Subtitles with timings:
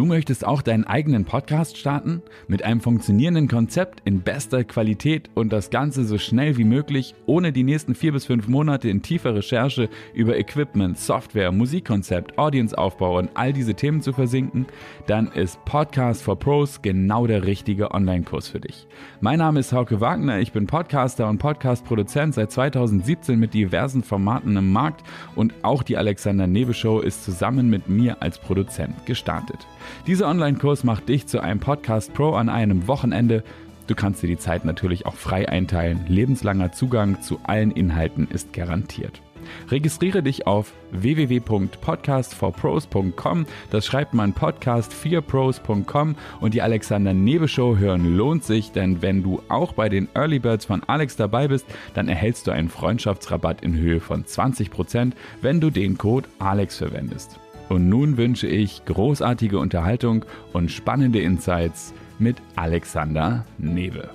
[0.00, 2.22] Du möchtest auch deinen eigenen Podcast starten?
[2.48, 7.52] Mit einem funktionierenden Konzept in bester Qualität und das Ganze so schnell wie möglich, ohne
[7.52, 13.28] die nächsten vier bis fünf Monate in tiefer Recherche über Equipment, Software, Musikkonzept, Audienceaufbau und
[13.34, 14.64] all diese Themen zu versinken?
[15.06, 18.86] Dann ist Podcast for Pros genau der richtige Online-Kurs für dich.
[19.20, 24.56] Mein Name ist Hauke Wagner, ich bin Podcaster und Podcast-Produzent seit 2017 mit diversen Formaten
[24.56, 25.02] im Markt
[25.34, 29.66] und auch die Alexander Newe Show ist zusammen mit mir als Produzent gestartet.
[30.06, 33.42] Dieser Online-Kurs macht dich zu einem Podcast Pro an einem Wochenende.
[33.86, 36.04] Du kannst dir die Zeit natürlich auch frei einteilen.
[36.06, 39.20] Lebenslanger Zugang zu allen Inhalten ist garantiert.
[39.68, 43.46] Registriere dich auf www.podcastforpros.com.
[43.70, 49.42] Das schreibt man podcast4pros.com und die Alexander Nebe Show hören lohnt sich, denn wenn du
[49.48, 53.76] auch bei den Early Birds von Alex dabei bist, dann erhältst du einen Freundschaftsrabatt in
[53.76, 57.40] Höhe von 20%, wenn du den Code Alex verwendest.
[57.70, 64.10] Und nun wünsche ich großartige Unterhaltung und spannende Insights mit Alexander Newe.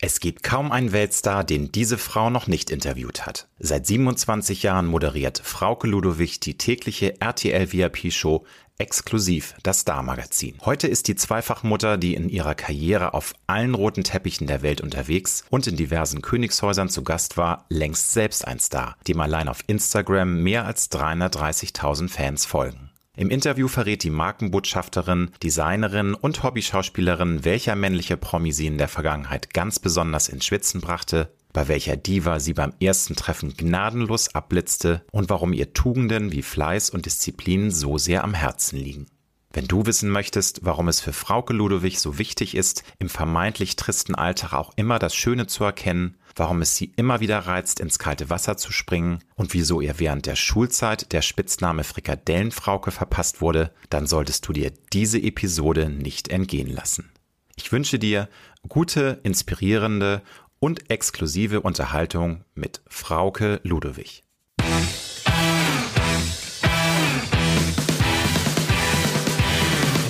[0.00, 3.46] Es gibt kaum einen Weltstar, den diese Frau noch nicht interviewt hat.
[3.60, 8.44] Seit 27 Jahren moderiert Frauke Ludowig die tägliche RTL VIP Show
[8.78, 10.58] exklusiv das Star-Magazin.
[10.64, 15.44] Heute ist die Zweifachmutter, die in ihrer Karriere auf allen roten Teppichen der Welt unterwegs
[15.50, 20.42] und in diversen Königshäusern zu Gast war, längst selbst ein Star, dem allein auf Instagram
[20.42, 22.90] mehr als 330.000 Fans folgen.
[23.16, 29.54] Im Interview verrät die Markenbotschafterin, Designerin und Hobbyschauspielerin, welcher männliche Promi sie in der Vergangenheit
[29.54, 35.30] ganz besonders ins Schwitzen brachte, bei welcher Diva sie beim ersten Treffen gnadenlos abblitzte und
[35.30, 39.06] warum ihr Tugenden wie Fleiß und Disziplin so sehr am Herzen liegen.
[39.54, 44.14] Wenn du wissen möchtest, warum es für Frauke Ludowig so wichtig ist, im vermeintlich tristen
[44.14, 48.28] Alltag auch immer das Schöne zu erkennen, warum es sie immer wieder reizt, ins kalte
[48.28, 54.06] Wasser zu springen und wieso ihr während der Schulzeit der Spitzname Frikadellenfrauke verpasst wurde, dann
[54.06, 57.10] solltest du dir diese Episode nicht entgehen lassen.
[57.58, 58.28] Ich wünsche dir
[58.68, 60.20] gute, inspirierende
[60.66, 64.24] und exklusive Unterhaltung mit Frauke Ludowig.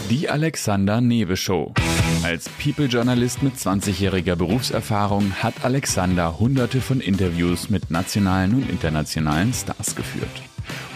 [0.09, 1.75] Die Alexander Newe Show.
[2.23, 9.95] Als People-Journalist mit 20-jähriger Berufserfahrung hat Alexander hunderte von Interviews mit nationalen und internationalen Stars
[9.95, 10.43] geführt.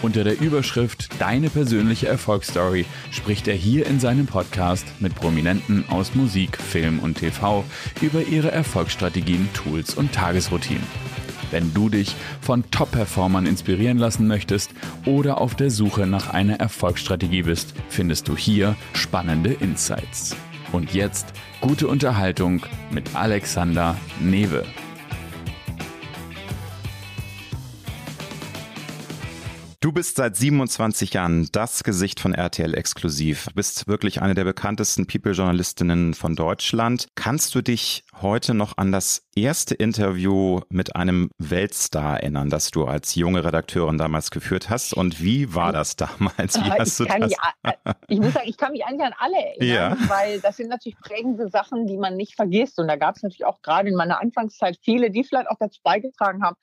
[0.01, 6.15] Unter der Überschrift Deine persönliche Erfolgsstory spricht er hier in seinem Podcast mit Prominenten aus
[6.15, 7.63] Musik, Film und TV
[8.01, 10.83] über ihre Erfolgsstrategien, Tools und Tagesroutinen.
[11.51, 14.71] Wenn du dich von Top-Performern inspirieren lassen möchtest
[15.05, 20.35] oder auf der Suche nach einer Erfolgsstrategie bist, findest du hier spannende Insights.
[20.71, 21.27] Und jetzt
[21.59, 24.63] gute Unterhaltung mit Alexander Newe.
[29.83, 33.47] Du bist seit 27 Jahren das Gesicht von RTL exklusiv.
[33.47, 37.07] Du bist wirklich eine der bekanntesten People-Journalistinnen von Deutschland.
[37.15, 42.85] Kannst du dich heute noch an das erste Interview mit einem Weltstar erinnern, das du
[42.85, 44.93] als junge Redakteurin damals geführt hast?
[44.93, 46.63] Und wie war das damals?
[46.63, 47.31] Wie hast ich, du das?
[47.31, 47.37] Mich,
[48.07, 50.09] ich muss sagen, ich kann mich eigentlich an alle erinnern, ja.
[50.09, 52.77] weil das sind natürlich prägende Sachen, die man nicht vergisst.
[52.77, 55.79] Und da gab es natürlich auch gerade in meiner Anfangszeit viele, die vielleicht auch dazu
[55.83, 56.55] beigetragen haben,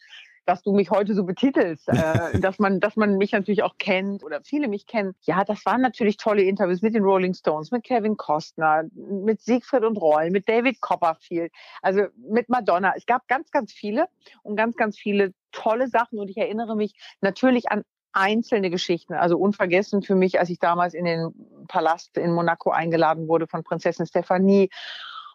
[0.49, 4.25] dass du mich heute so betitelst, äh, dass man, dass man mich natürlich auch kennt
[4.25, 5.15] oder viele mich kennen.
[5.23, 9.85] Ja, das waren natürlich tolle Interviews mit den Rolling Stones, mit Kevin Costner, mit Siegfried
[9.85, 12.95] und Roy, mit David Copperfield, also mit Madonna.
[12.97, 14.09] Es gab ganz, ganz viele
[14.43, 17.83] und ganz, ganz viele tolle Sachen und ich erinnere mich natürlich an
[18.13, 19.13] einzelne Geschichten.
[19.13, 23.63] Also unvergessen für mich, als ich damals in den Palast in Monaco eingeladen wurde von
[23.63, 24.71] Prinzessin Stephanie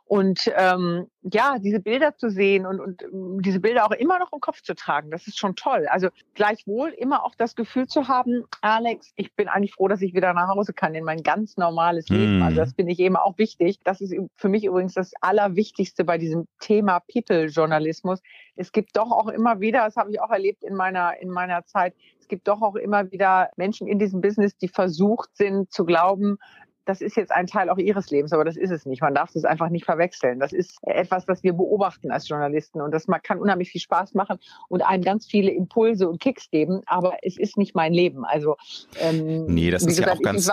[0.05, 4.33] und ähm, ja, diese Bilder zu sehen und, und ähm, diese Bilder auch immer noch
[4.33, 5.87] im Kopf zu tragen, das ist schon toll.
[5.89, 10.13] Also gleichwohl immer auch das Gefühl zu haben, Alex, ich bin eigentlich froh, dass ich
[10.13, 12.13] wieder nach Hause kann in mein ganz normales mm.
[12.13, 12.43] Leben.
[12.43, 13.79] Also das finde ich eben auch wichtig.
[13.83, 18.21] Das ist für mich übrigens das Allerwichtigste bei diesem Thema People-Journalismus.
[18.55, 21.65] Es gibt doch auch immer wieder, das habe ich auch erlebt in meiner, in meiner
[21.65, 25.85] Zeit, es gibt doch auch immer wieder Menschen in diesem Business, die versucht sind zu
[25.85, 26.37] glauben,
[26.85, 29.01] das ist jetzt ein Teil auch ihres Lebens, aber das ist es nicht.
[29.01, 30.39] Man darf es einfach nicht verwechseln.
[30.39, 34.37] Das ist etwas, das wir beobachten als Journalisten und das kann unheimlich viel Spaß machen
[34.69, 38.25] und einem ganz viele Impulse und Kicks geben, aber es ist nicht mein Leben.
[38.25, 38.57] Also
[38.99, 40.49] ähm, nee, das ist gesagt, ja auch ganz.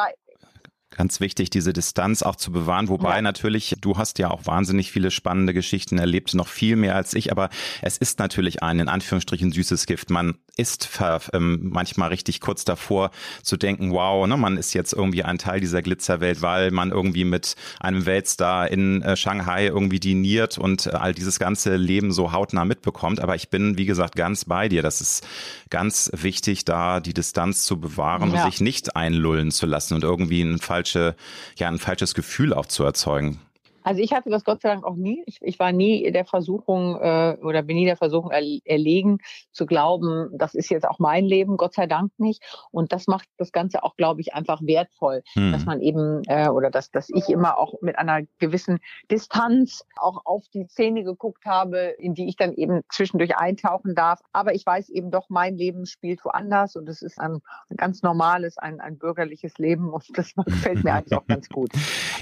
[0.93, 2.89] Ganz wichtig, diese Distanz auch zu bewahren.
[2.89, 3.23] Wobei ja.
[3.23, 7.31] natürlich, du hast ja auch wahnsinnig viele spannende Geschichten erlebt, noch viel mehr als ich,
[7.31, 7.49] aber
[7.81, 10.11] es ist natürlich ein in Anführungsstrichen süßes Gift.
[10.11, 11.01] Man ist
[11.33, 13.11] ähm, manchmal richtig kurz davor
[13.43, 17.25] zu denken, wow, ne, man ist jetzt irgendwie ein Teil dieser Glitzerwelt, weil man irgendwie
[17.25, 22.33] mit einem Weltstar in äh, Shanghai irgendwie diniert und äh, all dieses ganze Leben so
[22.33, 23.21] hautnah mitbekommt.
[23.21, 24.83] Aber ich bin, wie gesagt, ganz bei dir.
[24.83, 25.27] Das ist
[25.71, 28.45] ganz wichtig, da die Distanz zu bewahren ja.
[28.45, 31.17] und sich nicht einlullen zu lassen und irgendwie ein falsche,
[31.57, 33.41] ja, ein falsches Gefühl auch zu erzeugen.
[33.83, 35.23] Also ich hatte das Gott sei Dank auch nie.
[35.27, 39.19] Ich, ich war nie der Versuchung äh, oder bin nie der Versuchung erlegen
[39.53, 42.43] zu glauben, das ist jetzt auch mein Leben, Gott sei Dank nicht.
[42.71, 45.53] Und das macht das Ganze auch, glaube ich, einfach wertvoll, hm.
[45.53, 48.79] dass man eben äh, oder dass, dass ich immer auch mit einer gewissen
[49.11, 54.21] Distanz auch auf die Szene geguckt habe, in die ich dann eben zwischendurch eintauchen darf.
[54.33, 58.03] Aber ich weiß eben doch, mein Leben spielt woanders und es ist ein, ein ganz
[58.03, 61.71] normales, ein, ein bürgerliches Leben und das gefällt mir eigentlich auch ganz gut.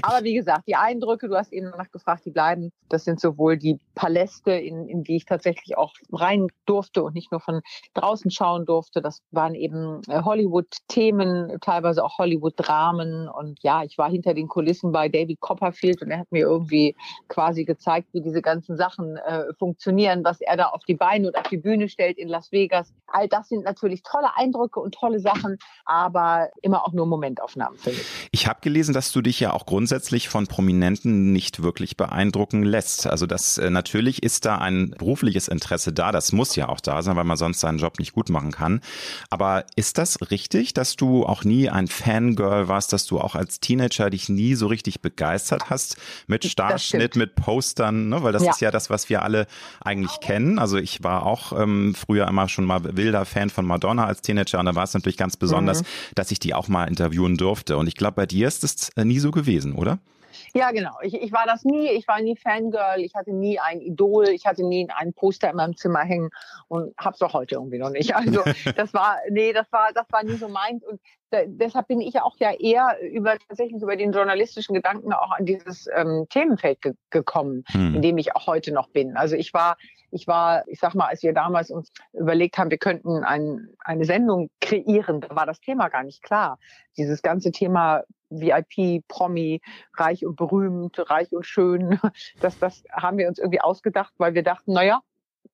[0.02, 2.70] Aber wie gesagt, die Eindrücke, du hast hast eben danach gefragt, die bleiben.
[2.88, 7.32] Das sind sowohl die Paläste, in, in die ich tatsächlich auch rein durfte und nicht
[7.32, 7.60] nur von
[7.94, 9.00] draußen schauen durfte.
[9.00, 13.28] Das waren eben äh, Hollywood-Themen, teilweise auch Hollywood-Dramen.
[13.28, 16.96] Und ja, ich war hinter den Kulissen bei David Copperfield und er hat mir irgendwie
[17.28, 21.36] quasi gezeigt, wie diese ganzen Sachen äh, funktionieren, was er da auf die Beine und
[21.36, 22.92] auf die Bühne stellt in Las Vegas.
[23.06, 27.90] All das sind natürlich tolle Eindrücke und tolle Sachen, aber immer auch nur Momentaufnahmen für
[27.90, 28.28] mich.
[28.32, 33.06] Ich habe gelesen, dass du dich ja auch grundsätzlich von Prominenten nicht wirklich beeindrucken lässt.
[33.06, 37.00] Also das äh, natürlich ist da ein berufliches Interesse da, das muss ja auch da
[37.00, 38.81] sein, weil man sonst seinen Job nicht gut machen kann.
[39.31, 43.61] Aber ist das richtig, dass du auch nie ein Fangirl warst, dass du auch als
[43.61, 45.96] Teenager dich nie so richtig begeistert hast
[46.26, 48.20] mit Starschnitt, mit Postern, ne?
[48.25, 48.50] weil das ja.
[48.50, 49.46] ist ja das, was wir alle
[49.81, 50.58] eigentlich kennen.
[50.58, 54.58] Also ich war auch ähm, früher immer schon mal wilder Fan von Madonna als Teenager
[54.58, 55.87] und da war es natürlich ganz besonders, mhm.
[56.17, 57.76] dass ich die auch mal interviewen durfte.
[57.76, 60.00] Und ich glaube, bei dir ist es äh, nie so gewesen, oder?
[60.54, 60.92] Ja, genau.
[61.02, 61.88] Ich, ich war das nie.
[61.90, 63.00] Ich war nie Fangirl.
[63.00, 64.28] Ich hatte nie ein Idol.
[64.28, 66.30] Ich hatte nie ein Poster in meinem Zimmer hängen
[66.68, 68.14] und hab's auch heute irgendwie noch nicht.
[68.14, 68.42] Also
[68.76, 70.84] das war, nee, das war, das war nie so meins.
[70.84, 71.00] Und
[71.30, 75.44] da, deshalb bin ich auch ja eher über tatsächlich über den journalistischen Gedanken auch an
[75.44, 77.96] dieses ähm, Themenfeld ge gekommen, hm.
[77.96, 79.16] in dem ich auch heute noch bin.
[79.16, 79.76] Also ich war
[80.10, 84.04] ich war, ich sag mal, als wir damals uns überlegt haben, wir könnten ein, eine
[84.04, 86.58] Sendung kreieren, da war das Thema gar nicht klar.
[86.96, 89.60] Dieses ganze Thema VIP, Promi,
[89.94, 91.98] reich und berühmt, reich und schön,
[92.40, 95.02] das, das haben wir uns irgendwie ausgedacht, weil wir dachten, naja,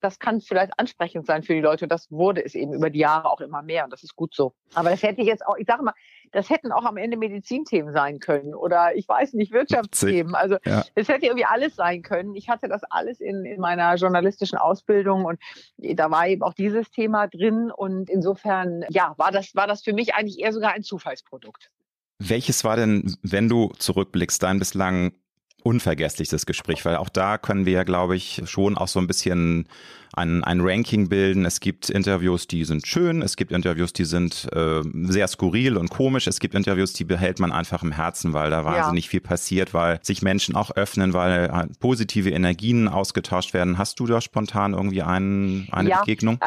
[0.00, 1.86] das kann vielleicht ansprechend sein für die Leute.
[1.86, 3.84] Und das wurde es eben über die Jahre auch immer mehr.
[3.84, 4.54] Und das ist gut so.
[4.74, 5.94] Aber das hätte ich jetzt auch, ich sage mal,
[6.32, 10.34] das hätten auch am Ende Medizinthemen sein können oder ich weiß nicht, Wirtschaftsthemen.
[10.34, 10.56] Also
[10.94, 11.14] es ja.
[11.14, 12.34] hätte irgendwie alles sein können.
[12.34, 15.40] Ich hatte das alles in, in meiner journalistischen Ausbildung und
[15.78, 17.70] da war eben auch dieses Thema drin.
[17.70, 21.70] Und insofern, ja, war das, war das für mich eigentlich eher sogar ein Zufallsprodukt.
[22.18, 25.12] Welches war denn, wenn du zurückblickst, dein bislang
[25.62, 26.84] unvergesslichstes Gespräch?
[26.84, 29.68] Weil auch da können wir ja, glaube ich, schon auch so ein bisschen
[30.16, 31.44] ein, ein Ranking bilden.
[31.44, 35.90] Es gibt Interviews, die sind schön, es gibt Interviews, die sind äh, sehr skurril und
[35.90, 39.10] komisch, es gibt Interviews, die behält man einfach im Herzen, weil da wahnsinnig ja.
[39.10, 43.76] viel passiert, weil sich Menschen auch öffnen, weil äh, positive Energien ausgetauscht werden.
[43.76, 46.00] Hast du da spontan irgendwie einen, eine ja.
[46.00, 46.38] Begegnung?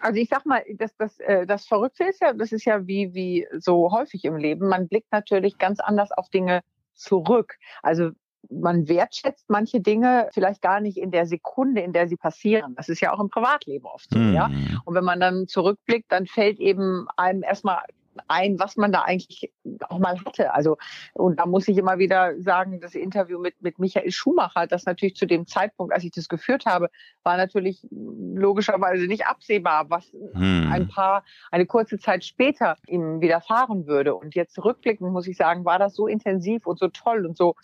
[0.00, 3.14] Also ich sag mal, das, das, äh, das Verrückte ist ja, das ist ja wie,
[3.14, 6.62] wie so häufig im Leben, man blickt natürlich ganz anders auf Dinge
[6.94, 7.56] zurück.
[7.82, 8.10] Also
[8.48, 12.74] man wertschätzt manche Dinge vielleicht gar nicht in der Sekunde, in der sie passieren.
[12.76, 14.34] Das ist ja auch im Privatleben oft so, mhm.
[14.34, 14.50] ja.
[14.84, 17.82] Und wenn man dann zurückblickt, dann fällt eben einem erstmal
[18.28, 19.52] ein, was man da eigentlich
[19.88, 20.52] auch mal hatte.
[20.52, 20.76] Also,
[21.14, 25.16] und da muss ich immer wieder sagen, das Interview mit, mit Michael Schumacher, das natürlich
[25.16, 26.90] zu dem Zeitpunkt, als ich das geführt habe,
[27.22, 30.70] war natürlich logischerweise nicht absehbar, was hm.
[30.72, 34.14] ein paar, eine kurze Zeit später ihm widerfahren würde.
[34.14, 37.54] Und jetzt rückblickend muss ich sagen, war das so intensiv und so toll und so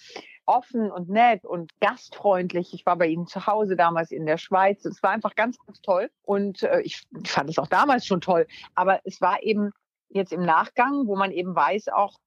[0.46, 2.72] offen und nett und gastfreundlich.
[2.72, 4.84] Ich war bei ihnen zu Hause damals in der Schweiz.
[4.84, 6.08] Es war einfach ganz, ganz toll.
[6.22, 8.46] Und äh, ich fand es auch damals schon toll.
[8.74, 9.72] Aber es war eben
[10.08, 12.18] jetzt im Nachgang, wo man eben weiß auch,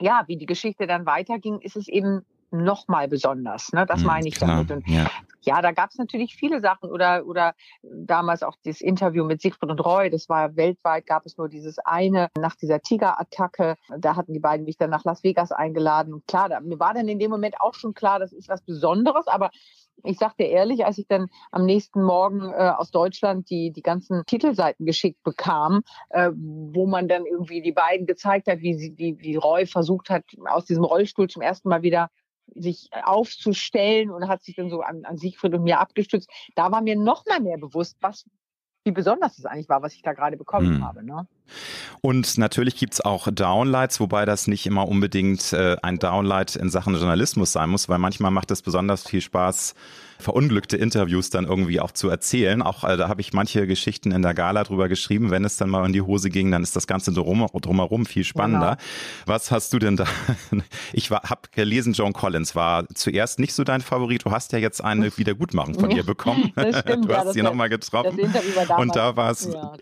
[0.00, 3.72] ja, wie die Geschichte dann weiterging, ist es eben nochmal besonders.
[3.72, 3.86] Ne?
[3.86, 4.70] Das mhm, meine ich klar, damit.
[4.70, 5.10] Und ja.
[5.44, 9.70] Ja, da gab es natürlich viele Sachen oder oder damals auch das Interview mit Siegfried
[9.70, 10.10] und Roy.
[10.10, 13.76] Das war weltweit gab es nur dieses eine nach dieser Tiger-Attacke.
[13.98, 16.22] Da hatten die beiden mich dann nach Las Vegas eingeladen.
[16.26, 19.26] Klar, da, mir war dann in dem Moment auch schon klar, das ist was Besonderes,
[19.26, 19.50] aber
[20.04, 23.82] ich sag dir ehrlich, als ich dann am nächsten Morgen äh, aus Deutschland die, die
[23.82, 28.94] ganzen Titelseiten geschickt bekam, äh, wo man dann irgendwie die beiden gezeigt hat, wie sie,
[28.96, 32.08] wie, wie Roy versucht hat, aus diesem Rollstuhl zum ersten Mal wieder
[32.54, 36.30] sich aufzustellen und hat sich dann so an, an Siegfried und mir abgestützt.
[36.54, 38.24] Da war mir noch mal mehr bewusst, was,
[38.84, 40.84] wie besonders es eigentlich war, was ich da gerade bekommen hm.
[40.84, 41.04] habe.
[41.04, 41.26] Ne?
[42.00, 46.94] Und natürlich gibt's auch Downlights, wobei das nicht immer unbedingt äh, ein Downlight in Sachen
[46.94, 49.74] Journalismus sein muss, weil manchmal macht es besonders viel Spaß,
[50.22, 52.62] verunglückte Interviews dann irgendwie auch zu erzählen.
[52.62, 55.30] Auch äh, da habe ich manche Geschichten in der Gala drüber geschrieben.
[55.30, 58.24] Wenn es dann mal in die Hose ging, dann ist das Ganze drum, drumherum viel
[58.24, 58.76] spannender.
[58.76, 59.26] Genau.
[59.26, 60.06] Was hast du denn da?
[60.92, 64.24] Ich habe gelesen, Joan Collins war zuerst nicht so dein Favorit.
[64.24, 66.52] Du hast ja jetzt eine Wiedergutmachung von ihr bekommen.
[66.52, 68.18] Stimmt, du hast ja, sie nochmal getroffen.
[68.76, 69.48] Und da war es.
[69.52, 69.72] Ja,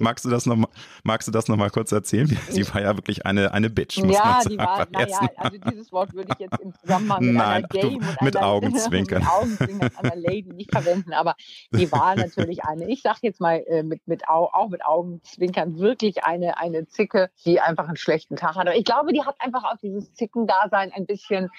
[0.00, 0.63] magst du das noch,
[1.02, 2.26] magst du das noch mal kurz erzählen?
[2.48, 3.98] Sie war ja wirklich eine, eine Bitch.
[3.98, 7.46] Muss ja, die war, naja, also dieses Wort würde ich jetzt im Zusammenhang mit Nein,
[7.46, 9.22] einer Game du, mit einer, Augenzwinkern.
[9.22, 11.34] mit Augenzwinkern einer Lady nicht verwenden, aber
[11.72, 16.24] die war natürlich eine, ich sage jetzt mal äh, mit, mit, auch mit Augenzwinkern, wirklich
[16.24, 18.72] eine, eine Zicke, die einfach einen schlechten Tag hatte.
[18.74, 21.50] Ich glaube, die hat einfach auch dieses Zickendasein ein bisschen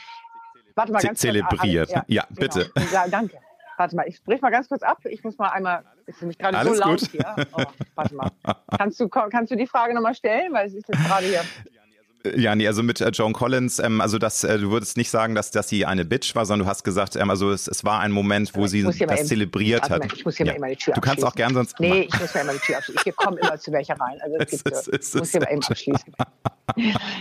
[0.75, 1.87] Warte mal, ganz zelebriert.
[1.87, 2.69] Kurz, ja, ja, bitte.
[2.75, 2.87] Genau.
[2.91, 3.37] Ja, danke.
[3.77, 4.99] Warte mal, ich sprich mal ganz kurz ab.
[5.05, 7.09] Ich muss mal einmal, ist nämlich gerade so laut gut.
[7.11, 7.35] hier.
[7.53, 7.63] Oh,
[7.95, 8.31] warte mal.
[8.77, 10.53] Kannst du, kannst du die Frage nochmal stellen?
[10.53, 11.41] Weil es ist jetzt gerade hier.
[12.35, 15.35] Ja, nee, also mit äh, Joan Collins, ähm, also das, äh, du würdest nicht sagen,
[15.35, 17.99] dass, dass sie eine Bitch war, sondern du hast gesagt, ähm, also es, es war
[17.99, 19.99] ein Moment, wo sie das eben, zelebriert hat.
[19.99, 20.53] Mal, ich muss hier ja.
[20.53, 21.79] mal immer die Tür Du kannst auch gern sonst.
[21.79, 23.01] Nee, ich muss ja immer die Tür abschließen.
[23.05, 24.19] Ich komme immer zu welcher rein.
[24.21, 26.13] Also es gibt, ist, ist, ich muss hier mal eben abschließen.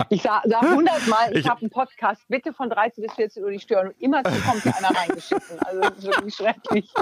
[0.09, 3.59] Ich sage sag hundertmal, ich habe einen Podcast, bitte von 13 bis 14 Uhr die
[3.59, 5.59] stören und immer kommt hier einer reingeschissen.
[5.59, 6.93] Also das ist wirklich schrecklich.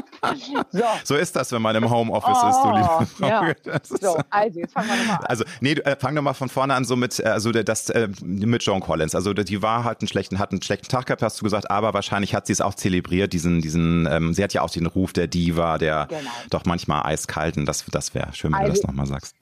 [0.72, 0.84] So.
[1.04, 3.80] so ist das, wenn man im Homeoffice oh, ist, du liebe ja.
[3.84, 5.26] So, also jetzt fangen wir nochmal an.
[5.26, 8.08] Also, nee, äh, fang doch mal von vorne an, so mit, äh, also das, äh,
[8.24, 9.16] mit Joan Collins.
[9.16, 11.94] Also die war halt einen schlechten, hat einen schlechten Tag gehabt, hast du gesagt, aber
[11.94, 15.14] wahrscheinlich hat sie es auch zelebriert, diesen, diesen, ähm, sie hat ja auch den Ruf
[15.14, 16.30] der Diva, der genau.
[16.50, 17.66] doch manchmal eiskalten.
[17.66, 19.36] Das, das wäre schön, wenn also, du das nochmal sagst.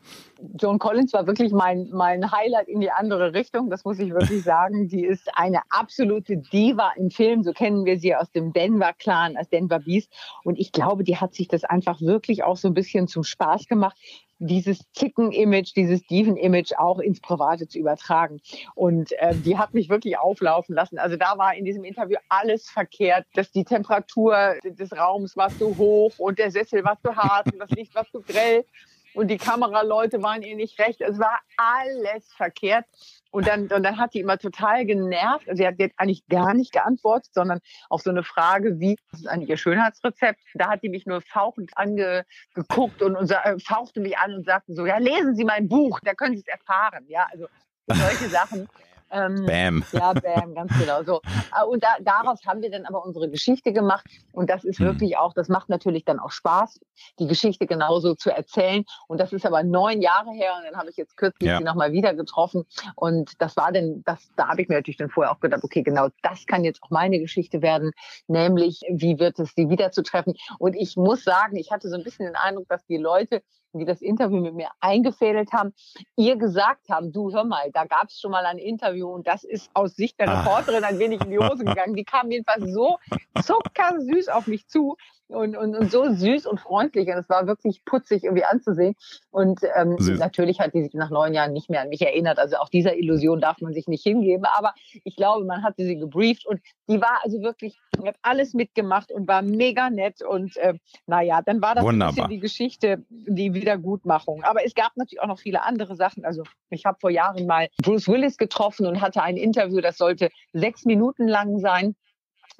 [0.60, 4.44] Joan Collins war wirklich mein, mein Highlight in die andere Richtung, das muss ich wirklich
[4.44, 4.88] sagen.
[4.88, 9.50] Die ist eine absolute Diva im Film, so kennen wir sie aus dem Denver-Clan, als
[9.50, 10.12] Denver Beast.
[10.44, 13.68] Und ich glaube, die hat sich das einfach wirklich auch so ein bisschen zum Spaß
[13.68, 13.98] gemacht
[14.42, 18.42] dieses Zicken-Image, dieses Dieven-Image auch ins Private zu übertragen.
[18.76, 20.98] Und äh, die hat mich wirklich auflaufen lassen.
[20.98, 25.78] Also da war in diesem Interview alles verkehrt, dass die Temperatur des Raums war zu
[25.78, 28.66] hoch und der Sessel war zu hart und das Licht war zu grell
[29.14, 31.02] und die Kameraleute waren ihr nicht recht.
[31.02, 32.86] Es war alles verkehrt.
[33.32, 35.48] Und dann, und dann hat die immer total genervt.
[35.48, 39.50] Also sie hat eigentlich gar nicht geantwortet, sondern auf so eine Frage, wie ist eigentlich
[39.50, 40.42] ihr Schönheitsrezept?
[40.54, 44.74] Da hat die mich nur fauchend angeguckt und, und äh, fauchte mich an und sagte
[44.74, 47.06] so, ja, lesen Sie mein Buch, da können Sie es erfahren.
[47.08, 47.48] Ja, also
[47.88, 48.68] solche Sachen.
[49.12, 49.84] Ähm, bam.
[49.92, 51.22] Ja, bam, ganz genau so.
[51.24, 54.06] Äh, und da, daraus haben wir dann aber unsere Geschichte gemacht.
[54.32, 54.88] Und das ist hm.
[54.88, 56.80] wirklich auch, das macht natürlich dann auch Spaß,
[57.20, 58.84] die Geschichte genauso zu erzählen.
[59.08, 60.54] Und das ist aber neun Jahre her.
[60.58, 61.58] Und dann habe ich jetzt kürzlich ja.
[61.58, 62.64] sie nochmal wieder getroffen.
[62.96, 65.84] Und das war denn, das, da habe ich mir natürlich dann vorher auch gedacht, okay,
[65.84, 67.92] genau das kann jetzt auch meine Geschichte werden.
[68.28, 70.36] Nämlich, wie wird es, sie wiederzutreffen?
[70.58, 73.42] Und ich muss sagen, ich hatte so ein bisschen den Eindruck, dass die Leute
[73.80, 75.74] die das Interview mit mir eingefädelt haben,
[76.16, 79.44] ihr gesagt haben, du hör mal, da gab es schon mal ein Interview und das
[79.44, 80.42] ist aus Sicht der ah.
[80.42, 81.96] Reporterin ein wenig in die Hose gegangen.
[81.96, 82.98] Die kam jedenfalls so
[83.42, 84.98] zuckersüß auf mich zu
[85.32, 87.08] und, und, und so süß und freundlich.
[87.08, 88.96] Und es war wirklich putzig irgendwie anzusehen.
[89.30, 92.38] Und ähm, natürlich hat die sich nach neun Jahren nicht mehr an mich erinnert.
[92.38, 94.46] Also auch dieser Illusion darf man sich nicht hingeben.
[94.46, 94.74] Aber
[95.04, 99.28] ich glaube, man hatte sie gebrieft und die war also wirklich, hat alles mitgemacht und
[99.28, 100.22] war mega nett.
[100.22, 100.74] Und äh,
[101.08, 102.10] naja, dann war das Wunderbar.
[102.10, 104.44] ein bisschen die Geschichte, die Wiedergutmachung.
[104.44, 106.26] Aber es gab natürlich auch noch viele andere Sachen.
[106.26, 110.30] Also ich habe vor Jahren mal Bruce Willis getroffen und hatte ein Interview, das sollte
[110.54, 111.96] sechs Minuten lang sein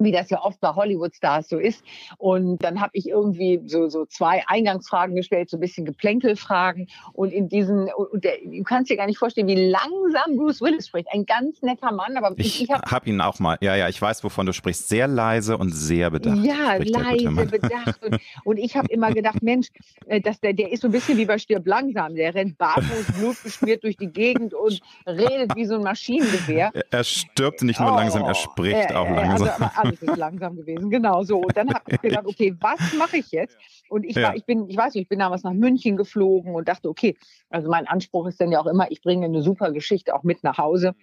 [0.04, 1.84] wie das ja oft bei Hollywood-Stars so ist.
[2.18, 6.88] Und dann habe ich irgendwie so, so zwei Eingangsfragen gestellt, so ein bisschen Geplänkelfragen.
[7.12, 10.88] Und in diesen, und der, du kannst dir gar nicht vorstellen, wie langsam Bruce Willis
[10.88, 11.08] spricht.
[11.12, 14.00] Ein ganz netter Mann, aber ich, ich habe hab ihn auch mal, ja, ja, ich
[14.00, 14.88] weiß, wovon du sprichst.
[14.88, 16.38] Sehr leise und sehr bedacht.
[16.44, 18.02] Ja, leise, bedacht.
[18.04, 19.68] Und, und ich habe immer gedacht, Mensch,
[20.06, 22.14] äh, dass der, der ist so ein bisschen wie bei Stirb langsam.
[22.14, 26.72] Der rennt barfuß, blutbeschmiert durch die Gegend und redet wie so ein Maschinengewehr.
[26.90, 29.70] Er stirbt nicht nur oh, langsam, er spricht äh, auch langsam.
[29.74, 31.38] Also, alles ist langsam gewesen, genau so.
[31.38, 33.56] Und dann habe ich gedacht, okay, was mache ich jetzt?
[33.88, 34.34] Und ich war, ja.
[34.34, 37.16] ich bin, ich weiß nicht, ich bin damals nach München geflogen und dachte, okay,
[37.50, 40.42] also mein Anspruch ist dann ja auch immer, ich bringe eine super Geschichte auch mit
[40.42, 40.94] nach Hause.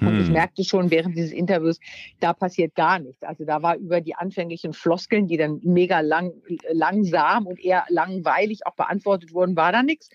[0.00, 0.32] Und ich hm.
[0.32, 1.78] merkte schon während dieses Interviews,
[2.18, 3.22] da passiert gar nichts.
[3.22, 6.32] Also da war über die anfänglichen Floskeln, die dann mega lang,
[6.72, 10.08] langsam und eher langweilig auch beantwortet wurden, war da nichts.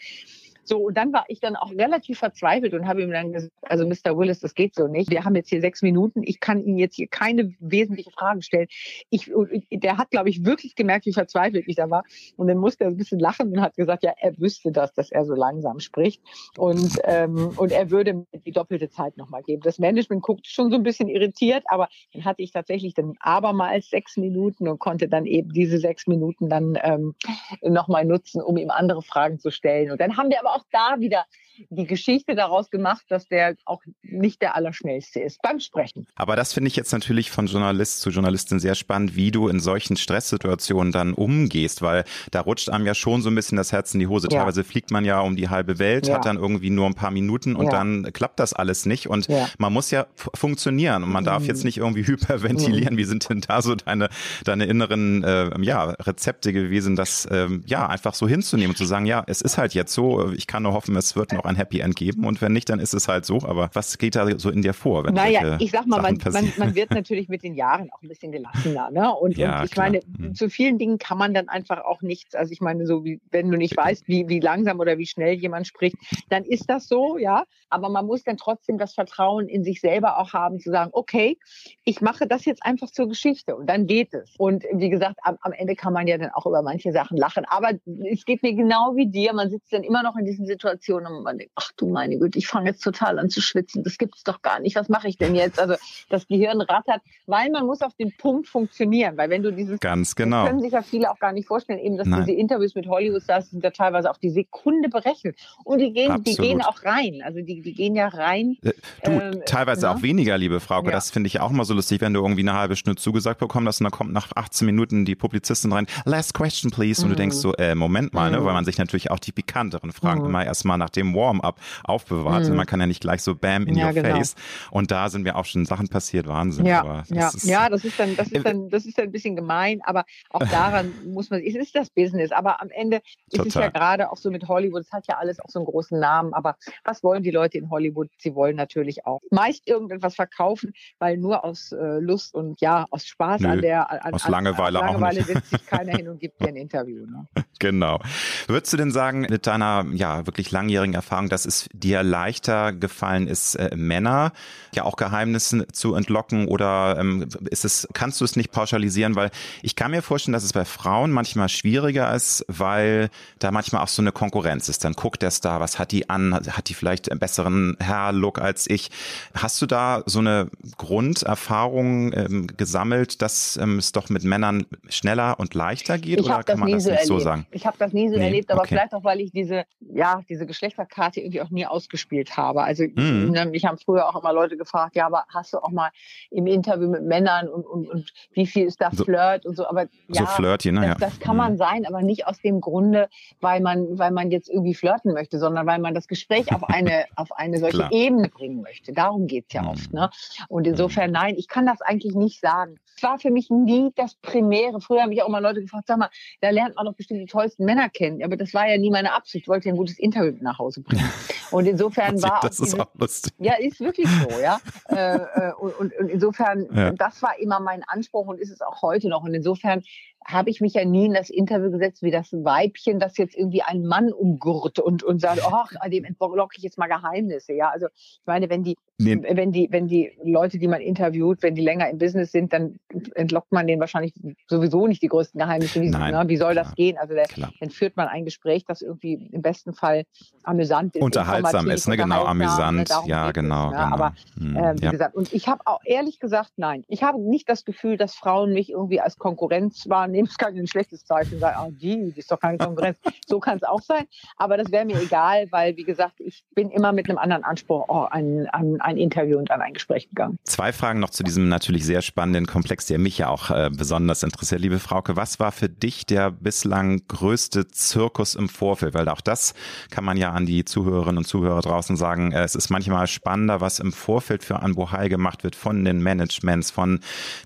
[0.68, 3.88] So, und dann war ich dann auch relativ verzweifelt und habe ihm dann gesagt, also
[3.88, 4.18] Mr.
[4.18, 5.10] Willis, das geht so nicht.
[5.10, 6.24] Wir haben jetzt hier sechs Minuten.
[6.24, 8.68] Ich kann Ihnen jetzt hier keine wesentliche Frage stellen.
[9.10, 9.32] Ich,
[9.72, 12.04] der hat, glaube ich, wirklich gemerkt, wie verzweifelt ich da war.
[12.36, 15.12] Und dann musste er ein bisschen lachen und hat gesagt, ja, er wüsste das, dass
[15.12, 16.22] er so langsam spricht.
[16.58, 19.62] Und, ähm, und er würde mir die doppelte Zeit nochmal geben.
[19.62, 23.90] Das Management guckte schon so ein bisschen irritiert, aber dann hatte ich tatsächlich dann abermals
[23.90, 27.16] sechs Minuten und konnte dann eben diese sechs Minuten dann ähm,
[27.62, 29.92] nochmal nutzen, um ihm andere Fragen zu stellen.
[29.92, 31.26] Und dann haben wir aber auch auch da wieder
[31.70, 36.06] die Geschichte daraus gemacht, dass der auch nicht der Allerschnellste ist beim Sprechen.
[36.16, 39.60] Aber das finde ich jetzt natürlich von Journalist zu Journalistin sehr spannend, wie du in
[39.60, 43.94] solchen Stresssituationen dann umgehst, weil da rutscht einem ja schon so ein bisschen das Herz
[43.94, 44.28] in die Hose.
[44.32, 44.40] Ja.
[44.40, 46.16] Teilweise fliegt man ja um die halbe Welt, ja.
[46.16, 47.72] hat dann irgendwie nur ein paar Minuten und ja.
[47.72, 49.08] dann klappt das alles nicht.
[49.08, 51.48] Und man muss ja funktionieren und man darf mhm.
[51.48, 52.94] jetzt nicht irgendwie hyperventilieren.
[52.94, 52.98] Mhm.
[52.98, 54.10] Wie sind denn da so deine,
[54.44, 59.06] deine inneren äh, ja, Rezepte gewesen, das ähm, ja einfach so hinzunehmen und zu sagen,
[59.06, 61.80] ja, es ist halt jetzt so, ich kann nur hoffen, es wird noch ein Happy
[61.82, 63.38] End geben und wenn nicht, dann ist es halt so.
[63.44, 65.06] Aber was geht da so in dir vor?
[65.06, 68.08] Wenn naja, ich sag mal, man, man, man, wird natürlich mit den Jahren auch ein
[68.08, 68.90] bisschen gelassener.
[68.92, 69.14] Ne?
[69.14, 69.88] Und, ja, und ich klar.
[69.88, 70.34] meine, mhm.
[70.34, 72.36] zu vielen Dingen kann man dann einfach auch nichts.
[72.36, 75.34] Also ich meine, so wie wenn du nicht weißt, wie, wie langsam oder wie schnell
[75.34, 75.98] jemand spricht,
[76.30, 77.44] dann ist das so, ja.
[77.70, 81.38] Aber man muss dann trotzdem das Vertrauen in sich selber auch haben, zu sagen, okay,
[81.84, 84.34] ich mache das jetzt einfach zur Geschichte und dann geht es.
[84.38, 87.44] Und wie gesagt, am, am Ende kann man ja dann auch über manche Sachen lachen.
[87.46, 87.72] Aber
[88.10, 89.34] es geht mir genau wie dir.
[89.34, 92.38] Man sitzt dann immer noch in diesen Situationen und man denkt, ach du meine Güte,
[92.38, 93.84] ich fange jetzt total an zu schwitzen.
[93.84, 94.76] Das gibt es doch gar nicht.
[94.76, 95.60] Was mache ich denn jetzt?
[95.60, 95.76] Also
[96.10, 99.18] das Gehirn rattert, weil man muss auf den Punkt funktionieren.
[99.18, 101.98] Weil wenn du dieses, ganz genau, können sich ja viele auch gar nicht vorstellen, eben,
[101.98, 102.26] dass Nein.
[102.26, 105.38] diese Interviews mit Hollywood-Stars sind ja teilweise auf die Sekunde berechnet.
[105.64, 107.22] Und die gehen, die gehen auch rein.
[107.24, 108.58] Also die, die gehen ja rein.
[108.62, 109.82] Äh, du, ähm, teilweise?
[109.82, 109.92] Ne?
[109.92, 110.88] auch weniger, liebe Frauke.
[110.88, 110.94] Ja.
[110.94, 113.68] Das finde ich auch mal so lustig, wenn du irgendwie eine halbe Stunde zugesagt bekommen
[113.68, 117.02] hast und dann kommt nach 18 Minuten die Publizistin rein, last question please.
[117.02, 117.14] Und mhm.
[117.14, 118.40] du denkst so, äh, Moment mal, ne?
[118.40, 118.46] Mhm.
[118.46, 120.26] weil man sich natürlich auch die pikanteren Fragen mhm.
[120.26, 122.48] immer erstmal nach dem Warm-up aufbewahrt.
[122.48, 122.56] Mhm.
[122.56, 124.16] Man kann ja nicht gleich so bam in ja, your genau.
[124.16, 124.36] face.
[124.72, 126.66] Und da sind mir auch schon Sachen passiert, Wahnsinn.
[126.66, 127.28] Ja, das ja.
[127.28, 129.82] Ist, ja das ist dann, das ist äh, dann, das ist dann ein bisschen gemein,
[129.84, 133.48] aber auch daran muss man, es ist das Business, aber am Ende Total.
[133.48, 135.66] ist es ja gerade auch so mit Hollywood, es hat ja alles auch so einen
[135.66, 138.10] großen Namen, aber was wollen die Leute in Hollywood?
[138.18, 143.06] Sie wollen natürlich auch meist irgendetwas verkaufen, weil nur aus äh, Lust und ja, aus
[143.06, 146.42] Spaß Nö, an der an, aus Langeweile, an, Langeweile setzt sich keiner hin und gibt
[146.42, 147.06] dir ein Interview.
[147.06, 147.26] Ne?
[147.60, 148.00] Genau.
[148.48, 153.28] Würdest du denn sagen, mit deiner ja wirklich langjährigen Erfahrung, dass es dir leichter gefallen
[153.28, 154.32] ist, äh, Männer
[154.78, 159.32] ja auch Geheimnissen zu entlocken oder ähm, ist es, kannst du es nicht pauschalisieren, weil
[159.62, 163.10] ich kann mir vorstellen, dass es bei Frauen manchmal schwieriger ist, weil
[163.40, 164.86] da manchmal auch so eine Konkurrenz ist.
[164.86, 168.70] Dann guckt der Star, was hat die an, hat die vielleicht einen besseren Haarlook als
[168.70, 168.90] ich.
[169.34, 175.40] Hast du da so eine Grunderfahrung ähm, gesammelt, dass ähm, es doch mit Männern schneller
[175.40, 177.08] und leichter geht ich oder kann man das so nicht erlebt.
[177.08, 177.48] so sagen?
[177.52, 178.70] Ich habe das nie so nee, erlebt, aber okay.
[178.70, 179.66] vielleicht auch, weil ich diese,
[179.98, 182.64] ja, diese Geschlechterkarte irgendwie auch nie ausgespielt habe.
[182.64, 183.32] Also mhm.
[183.32, 185.90] Ne, mich haben früher auch immer Leute gefragt, ja, aber hast du auch mal
[186.30, 189.68] im Interview mit Männern und, und, und wie viel ist da Flirt so, und so,
[189.68, 190.96] aber ja, so Flirty, ne?
[191.00, 191.42] das, das kann mhm.
[191.42, 193.10] man sein, aber nicht aus dem Grunde,
[193.42, 197.06] weil man, weil man jetzt irgendwie flirten möchte, sondern weil man das Gespräch auf eine,
[197.16, 197.92] auf eine solche Klar.
[197.92, 198.94] Ebene bringen möchte.
[198.94, 199.70] Darum geht es ja mhm.
[199.70, 199.94] oft.
[199.94, 200.12] Ne?
[200.48, 200.74] Und mhm.
[200.74, 202.78] insofern, nein, ich kann das eigentlich nicht sagen.
[202.96, 204.80] Es war für mich nie das Primäre.
[204.82, 206.10] Früher habe ich auch immer Leute gefragt, sag mal,
[206.42, 208.24] da lernt man doch bestimmt die tollsten Männer kennen.
[208.24, 209.46] Aber das war ja nie meine Absicht.
[209.46, 211.10] Ich wollte ja ein gutes Interview nach Hause bringen.
[211.52, 213.34] Und insofern war das ist auch lustig.
[213.40, 214.60] Ja, ist wirklich so, ja.
[214.90, 216.92] Äh, äh, und, und, und, insofern, ja.
[216.92, 219.24] das war immer mein Anspruch und ist es auch heute noch.
[219.24, 219.84] Und insofern
[220.28, 223.62] habe ich mich ja nie in das Interview gesetzt wie das Weibchen, das jetzt irgendwie
[223.62, 227.54] einen Mann umgurt und, und sagt, ach, dem entlocke ich jetzt mal Geheimnisse.
[227.54, 229.18] Ja, also ich meine, wenn die, nee.
[229.22, 232.78] wenn die, wenn die Leute, die man interviewt, wenn die länger im Business sind, dann
[233.16, 234.14] entlockt man denen wahrscheinlich
[234.48, 235.82] sowieso nicht die größten Geheimnisse.
[235.82, 236.24] Wie, Nein, ne?
[236.28, 236.66] wie soll klar.
[236.66, 236.98] das gehen?
[236.98, 237.28] Also der,
[237.60, 240.04] dann führt man ein Gespräch, das irgendwie im besten Fall
[240.44, 241.02] amüsant ist.
[241.02, 241.98] Unterhaltsam ist, ne?
[241.98, 242.30] Genau, ne?
[242.30, 242.90] amüsant.
[243.06, 243.84] Ja, genau, es, ne?
[243.84, 243.94] genau.
[243.94, 244.92] Aber äh, wie ja.
[244.92, 248.54] gesagt, und ich habe auch ehrlich gesagt, nein, ich habe nicht das Gefühl, dass Frauen
[248.54, 252.32] mich irgendwie als Konkurrenz wahrnehmen nehme es kein schlechtes Zeichen sein, oh, die, die ist
[252.32, 252.98] doch keine Konkurrenz.
[253.28, 254.06] so kann es auch sein.
[254.36, 257.86] Aber das wäre mir egal, weil, wie gesagt, ich bin immer mit einem anderen Anspruch
[257.88, 260.40] oh, an, an ein Interview und an ein Gespräch gegangen.
[260.44, 264.24] Zwei Fragen noch zu diesem natürlich sehr spannenden Komplex, der mich ja auch äh, besonders
[264.24, 264.62] interessiert.
[264.62, 268.96] Liebe Frauke, was war für dich der bislang größte Zirkus im Vorfeld?
[268.96, 269.54] Weil auch das
[269.90, 272.32] kann man ja an die Zuhörerinnen und Zuhörer draußen sagen.
[272.32, 276.72] Äh, es ist manchmal spannender, was im Vorfeld für Anbohai gemacht wird von den Managements,
[276.72, 277.00] von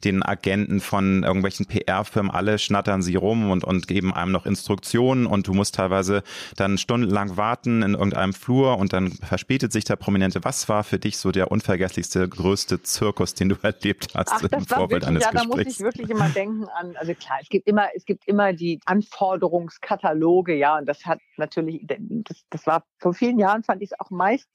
[0.04, 2.32] den Agenten, von irgendwelchen PR-Firmen.
[2.32, 6.24] Alle schnattern sie rum und, und geben einem noch Instruktionen und du musst teilweise
[6.56, 10.44] dann stundenlang warten in irgendeinem Flur und dann verspätet sich der Prominente.
[10.44, 14.66] Was war für dich so der unvergesslichste, größte Zirkus, den du erlebt hast Ach, im
[14.66, 15.50] Vorfeld wirklich, eines ja, Gesprächs?
[15.50, 18.54] Da muss ich wirklich immer denken an, also klar, es gibt immer, es gibt immer
[18.54, 23.92] die Anforderungskataloge, ja, und das hat natürlich, das, das war vor vielen Jahren fand ich
[23.92, 24.50] es auch meist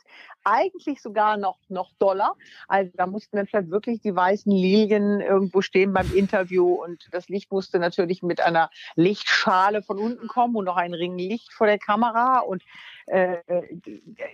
[0.45, 2.35] eigentlich sogar noch, noch doller.
[2.69, 7.29] Also da mussten dann vielleicht wirklich die weißen Lilien irgendwo stehen beim Interview und das
[7.29, 11.67] Licht musste natürlich mit einer Lichtschale von unten kommen und noch ein Ring Licht vor
[11.67, 12.63] der Kamera und
[13.07, 13.39] äh,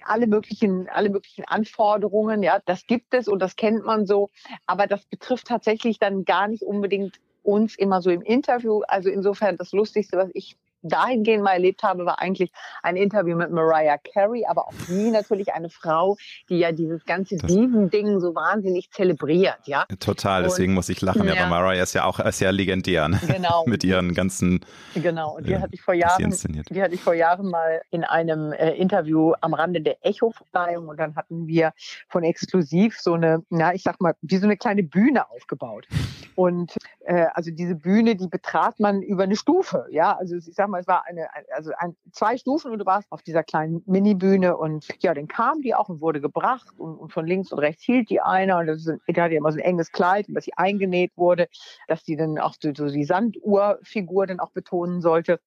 [0.04, 4.30] alle möglichen, alle möglichen Anforderungen, ja, das gibt es und das kennt man so.
[4.66, 8.82] Aber das betrifft tatsächlich dann gar nicht unbedingt uns immer so im Interview.
[8.86, 13.50] Also insofern das Lustigste, was ich dahingehend mal erlebt habe, war eigentlich ein Interview mit
[13.50, 16.16] Mariah Carey, aber auch sie natürlich eine Frau,
[16.48, 19.84] die ja dieses ganze Diven-Ding so wahnsinnig zelebriert, ja.
[20.00, 21.34] Total, deswegen und, muss ich lachen, ja.
[21.34, 23.20] aber Mariah ist ja auch ist ja legendär, ne?
[23.26, 23.64] Genau.
[23.66, 24.60] mit ihren ganzen
[24.94, 26.34] Genau, und die äh, hatte ich vor Jahren,
[26.70, 30.98] die hatte ich vor Jahren mal in einem äh, Interview am Rande der Echo-Verleihung und
[30.98, 31.72] dann hatten wir
[32.08, 35.86] von exklusiv so eine, na, ich sag mal, wie so eine kleine Bühne aufgebaut.
[36.34, 40.16] Und äh, also diese Bühne, die betrat man über eine Stufe, ja.
[40.16, 43.22] Also ich sag mal, es war eine, also ein, zwei Stufen und du warst auf
[43.22, 47.26] dieser kleinen Mini-Bühne und ja, dann kam die auch und wurde gebracht und, und von
[47.26, 49.64] links und rechts hielt die einer und das ist, die hatte ja immer so ein
[49.64, 51.48] enges Kleid, dass sie eingenäht wurde,
[51.88, 55.40] dass die dann auch so, so die Sanduhrfigur dann auch betonen sollte.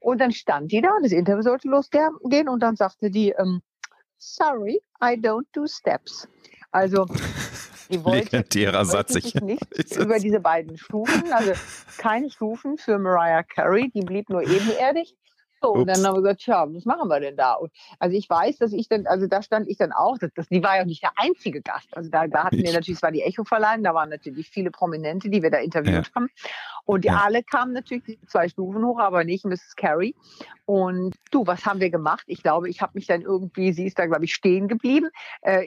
[0.00, 3.60] Und dann stand die da und das Interview sollte losgehen und dann sagte die, ähm,
[4.18, 6.28] sorry, I don't do steps.
[6.70, 7.06] Also
[7.90, 9.12] die wollte, Legendärer Satz.
[9.12, 9.62] Sich nicht
[9.96, 11.52] über diese beiden Stufen, also
[11.98, 15.14] keine Stufen für Mariah Carey, die blieb nur ebenerdig.
[15.64, 17.54] So, und dann haben wir gesagt, tja, was machen wir denn da?
[17.54, 20.46] Und also ich weiß, dass ich dann, also da stand ich dann auch, das, das,
[20.48, 21.88] die war ja nicht der einzige Gast.
[21.96, 25.30] Also da, da hatten wir natürlich, es war die Echo-Verleihen, da waren natürlich viele Prominente,
[25.30, 26.14] die wir da interviewt ja.
[26.14, 26.28] haben.
[26.84, 27.22] Und die ja.
[27.24, 29.74] alle kamen natürlich zwei Stufen hoch, aber nicht Mrs.
[29.74, 30.14] Carey.
[30.66, 32.24] Und du, was haben wir gemacht?
[32.26, 35.08] Ich glaube, ich habe mich dann irgendwie, sie ist da, glaube ich, stehen geblieben.
[35.42, 35.64] Äh,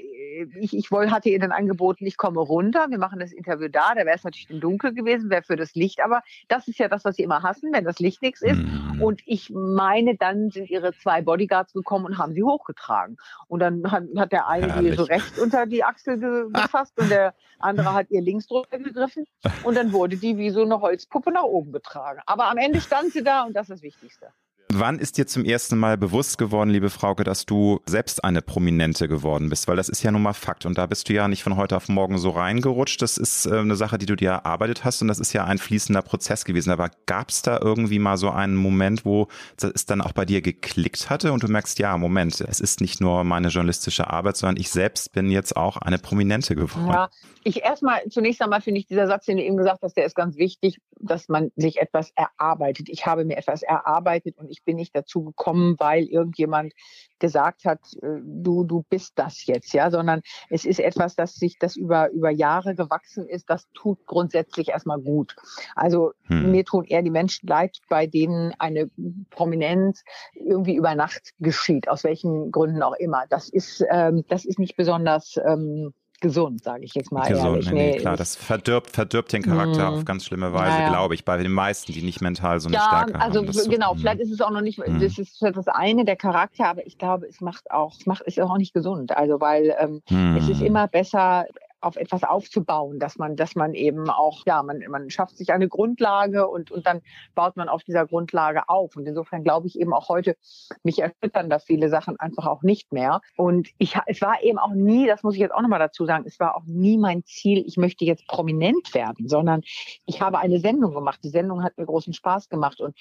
[0.60, 3.94] ich, ich wollte, hatte ihr dann angeboten, ich komme runter, wir machen das Interview da.
[3.96, 6.02] Da wäre es natürlich im Dunkel gewesen, wäre für das Licht.
[6.04, 8.58] Aber das ist ja das, was sie immer hassen, wenn das Licht nichts ist.
[8.58, 9.02] Mhm.
[9.02, 9.52] Und ich
[9.88, 13.18] meine, dann sind ihre zwei Bodyguards gekommen und haben sie hochgetragen.
[13.48, 14.92] Und dann hat, hat der eine Herrlich.
[14.92, 18.68] die so rechts unter die Achsel ge gefasst und der andere hat ihr links drüber
[18.70, 19.26] gegriffen.
[19.64, 22.20] Und dann wurde die wie so eine Holzpuppe nach oben getragen.
[22.26, 24.28] Aber am Ende stand sie da und das ist das Wichtigste.
[24.74, 29.08] Wann ist dir zum ersten Mal bewusst geworden, liebe Frauke, dass du selbst eine Prominente
[29.08, 29.70] geworden bist?
[29.70, 30.66] Weil das ist ja nun mal Fakt.
[30.66, 33.02] Und da bist du ja nicht von heute auf morgen so reingerutscht.
[33.02, 35.02] Das ist äh, eine Sache, die du dir erarbeitet hast.
[35.02, 36.72] Und das ist ja ein fließender Prozess gewesen.
[36.72, 39.30] Aber gab es da irgendwie mal so einen Moment, wo
[39.62, 43.00] es dann auch bei dir geklickt hatte und du merkst, ja, Moment, es ist nicht
[43.00, 46.90] nur meine journalistische Arbeit, sondern ich selbst bin jetzt auch eine Prominente geworden.
[46.90, 47.10] Ja,
[47.46, 50.16] ich erstmal, zunächst einmal finde ich dieser Satz, den du eben gesagt hast, der ist
[50.16, 52.90] ganz wichtig, dass man sich etwas erarbeitet.
[52.90, 56.74] Ich habe mir etwas erarbeitet und ich bin nicht dazu gekommen, weil irgendjemand
[57.20, 61.58] gesagt hat, äh, du, du bist das jetzt, ja, sondern es ist etwas, das sich
[61.60, 65.36] das über, über Jahre gewachsen ist, das tut grundsätzlich erstmal gut.
[65.76, 66.52] Also hm.
[66.52, 68.90] mir tun eher die Menschen leid, bei denen eine
[69.30, 73.26] Prominenz irgendwie über Nacht geschieht, aus welchen Gründen auch immer.
[73.30, 77.28] Das ist, ähm, das ist nicht besonders ähm, gesund, sage ich jetzt mal.
[77.28, 77.72] Gesund, ehrlich.
[77.72, 80.90] nee, nee, klar, das verdirbt, verdirbt den Charakter mm, auf ganz schlimme Weise, ja.
[80.90, 83.48] glaube ich, bei den meisten, die nicht mental so eine ja, Stärke also haben.
[83.48, 85.00] Also genau, so, vielleicht ist es auch noch nicht, mm.
[85.00, 88.40] das ist das eine, der Charakter, aber ich glaube, es macht auch, es macht, ist
[88.40, 89.16] auch nicht gesund.
[89.16, 90.38] Also weil ähm, mm.
[90.38, 90.68] es ist hm.
[90.68, 91.46] immer besser,
[91.82, 95.68] auf etwas aufzubauen, dass man, dass man eben auch, ja, man, man schafft sich eine
[95.68, 97.02] Grundlage und, und dann
[97.36, 98.96] baut man auf dieser Grundlage auf.
[98.96, 100.36] Und insofern glaube ich eben auch heute,
[100.84, 103.22] mich erschüttern da viele Sachen einfach auch nicht mehr.
[103.36, 106.24] Und ich, es war eben auch nie, das muss ich jetzt auch nochmal dazu sagen,
[106.28, 109.62] es war auch nie mein Ziel, ich möchte jetzt prominent werden, sondern
[110.06, 111.20] ich habe eine Sendung gemacht.
[111.24, 112.96] Die Sendung hat mir großen Spaß gemacht und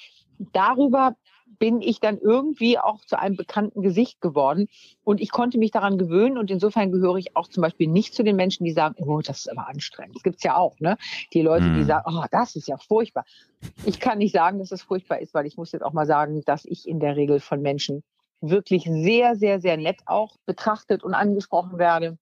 [0.52, 1.16] darüber
[1.58, 4.68] bin ich dann irgendwie auch zu einem bekannten Gesicht geworden
[5.04, 8.22] und ich konnte mich daran gewöhnen und insofern gehöre ich auch zum Beispiel nicht zu
[8.22, 10.16] den Menschen, die sagen, oh, das ist aber anstrengend.
[10.16, 10.96] Das gibt's ja auch, ne?
[11.32, 11.86] Die Leute, die hm.
[11.86, 13.24] sagen, oh, das ist ja furchtbar.
[13.84, 16.42] Ich kann nicht sagen, dass es furchtbar ist, weil ich muss jetzt auch mal sagen,
[16.44, 18.02] dass ich in der Regel von Menschen
[18.40, 22.18] wirklich sehr, sehr, sehr nett auch betrachtet und angesprochen werde.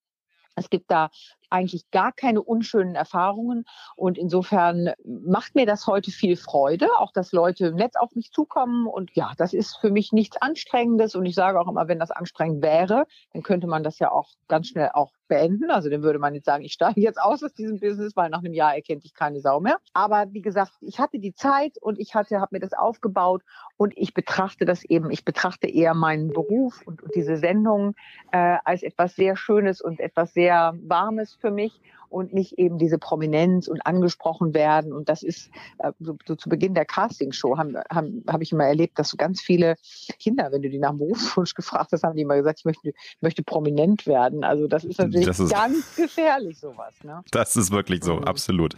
[0.57, 1.11] Es gibt da
[1.51, 3.65] eigentlich gar keine unschönen Erfahrungen.
[3.97, 8.87] Und insofern macht mir das heute viel Freude, auch dass Leute nett auf mich zukommen.
[8.87, 11.15] Und ja, das ist für mich nichts Anstrengendes.
[11.15, 14.31] Und ich sage auch immer, wenn das anstrengend wäre, dann könnte man das ja auch
[14.49, 15.71] ganz schnell auch beenden.
[15.71, 18.41] Also dann würde man jetzt sagen, ich steige jetzt aus aus diesem Business, weil nach
[18.41, 19.79] einem Jahr erkennt ich keine Sau mehr.
[19.93, 23.43] Aber wie gesagt, ich hatte die Zeit und ich hatte, habe mir das aufgebaut
[23.77, 27.95] und ich betrachte das eben, ich betrachte eher meinen Beruf und, und diese Sendung
[28.33, 31.81] äh, als etwas sehr Schönes und etwas sehr Warmes für mich
[32.15, 34.93] und nicht eben diese Prominenz und angesprochen werden.
[34.93, 38.65] Und das ist äh, so, so, zu Beginn der Castingshow haben, haben, habe ich immer
[38.65, 39.75] erlebt, dass so ganz viele
[40.21, 42.93] Kinder, wenn du die nach dem Berufswunsch gefragt hast, haben die immer gesagt, ich möchte,
[43.21, 44.45] möchte prominent werden.
[44.45, 46.95] Also das ist natürlich das ist, ganz gefährlich, sowas.
[47.03, 47.23] Ne?
[47.33, 48.25] Das ist wirklich so, mhm.
[48.25, 48.75] absolut.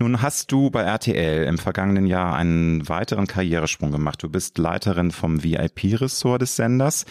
[0.00, 4.22] Nun hast du bei RTL im vergangenen Jahr einen weiteren Karrieresprung gemacht.
[4.24, 7.06] Du bist Leiterin vom VIP-Ressort des Senders.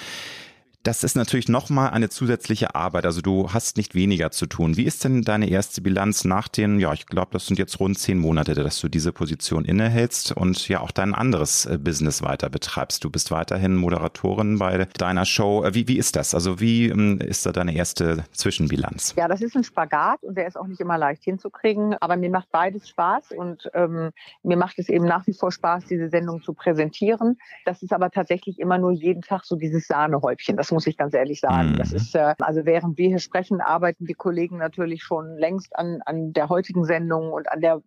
[0.86, 3.08] Das ist natürlich nochmal eine zusätzliche Arbeit.
[3.08, 4.78] Also du hast nicht weniger zu tun.
[4.78, 7.98] Wie ist denn deine erste Bilanz nach den, ja, ich glaube, das sind jetzt rund
[7.98, 12.52] zehn Monate, dass du diese Position innehältst und ja auch dein anderes äh, Business weiter
[12.52, 13.04] betreibst.
[13.04, 15.64] Du bist weiterhin Moderatorin bei deiner Show.
[15.64, 16.36] Äh, wie, wie ist das?
[16.36, 19.16] Also wie ähm, ist da deine erste Zwischenbilanz?
[19.18, 21.96] Ja, das ist ein Spagat und der ist auch nicht immer leicht hinzukriegen.
[22.00, 24.12] Aber mir macht beides Spaß und ähm,
[24.44, 27.40] mir macht es eben nach wie vor Spaß, diese Sendung zu präsentieren.
[27.66, 30.56] Das ist aber tatsächlich immer nur jeden Tag so dieses Sahnehäubchen.
[30.58, 31.72] Das muss ich ganz ehrlich sagen.
[31.72, 31.78] Mhm.
[31.78, 36.02] Das ist, äh, also während wir hier sprechen, arbeiten die Kollegen natürlich schon längst an,
[36.06, 37.82] an der heutigen Sendung und an der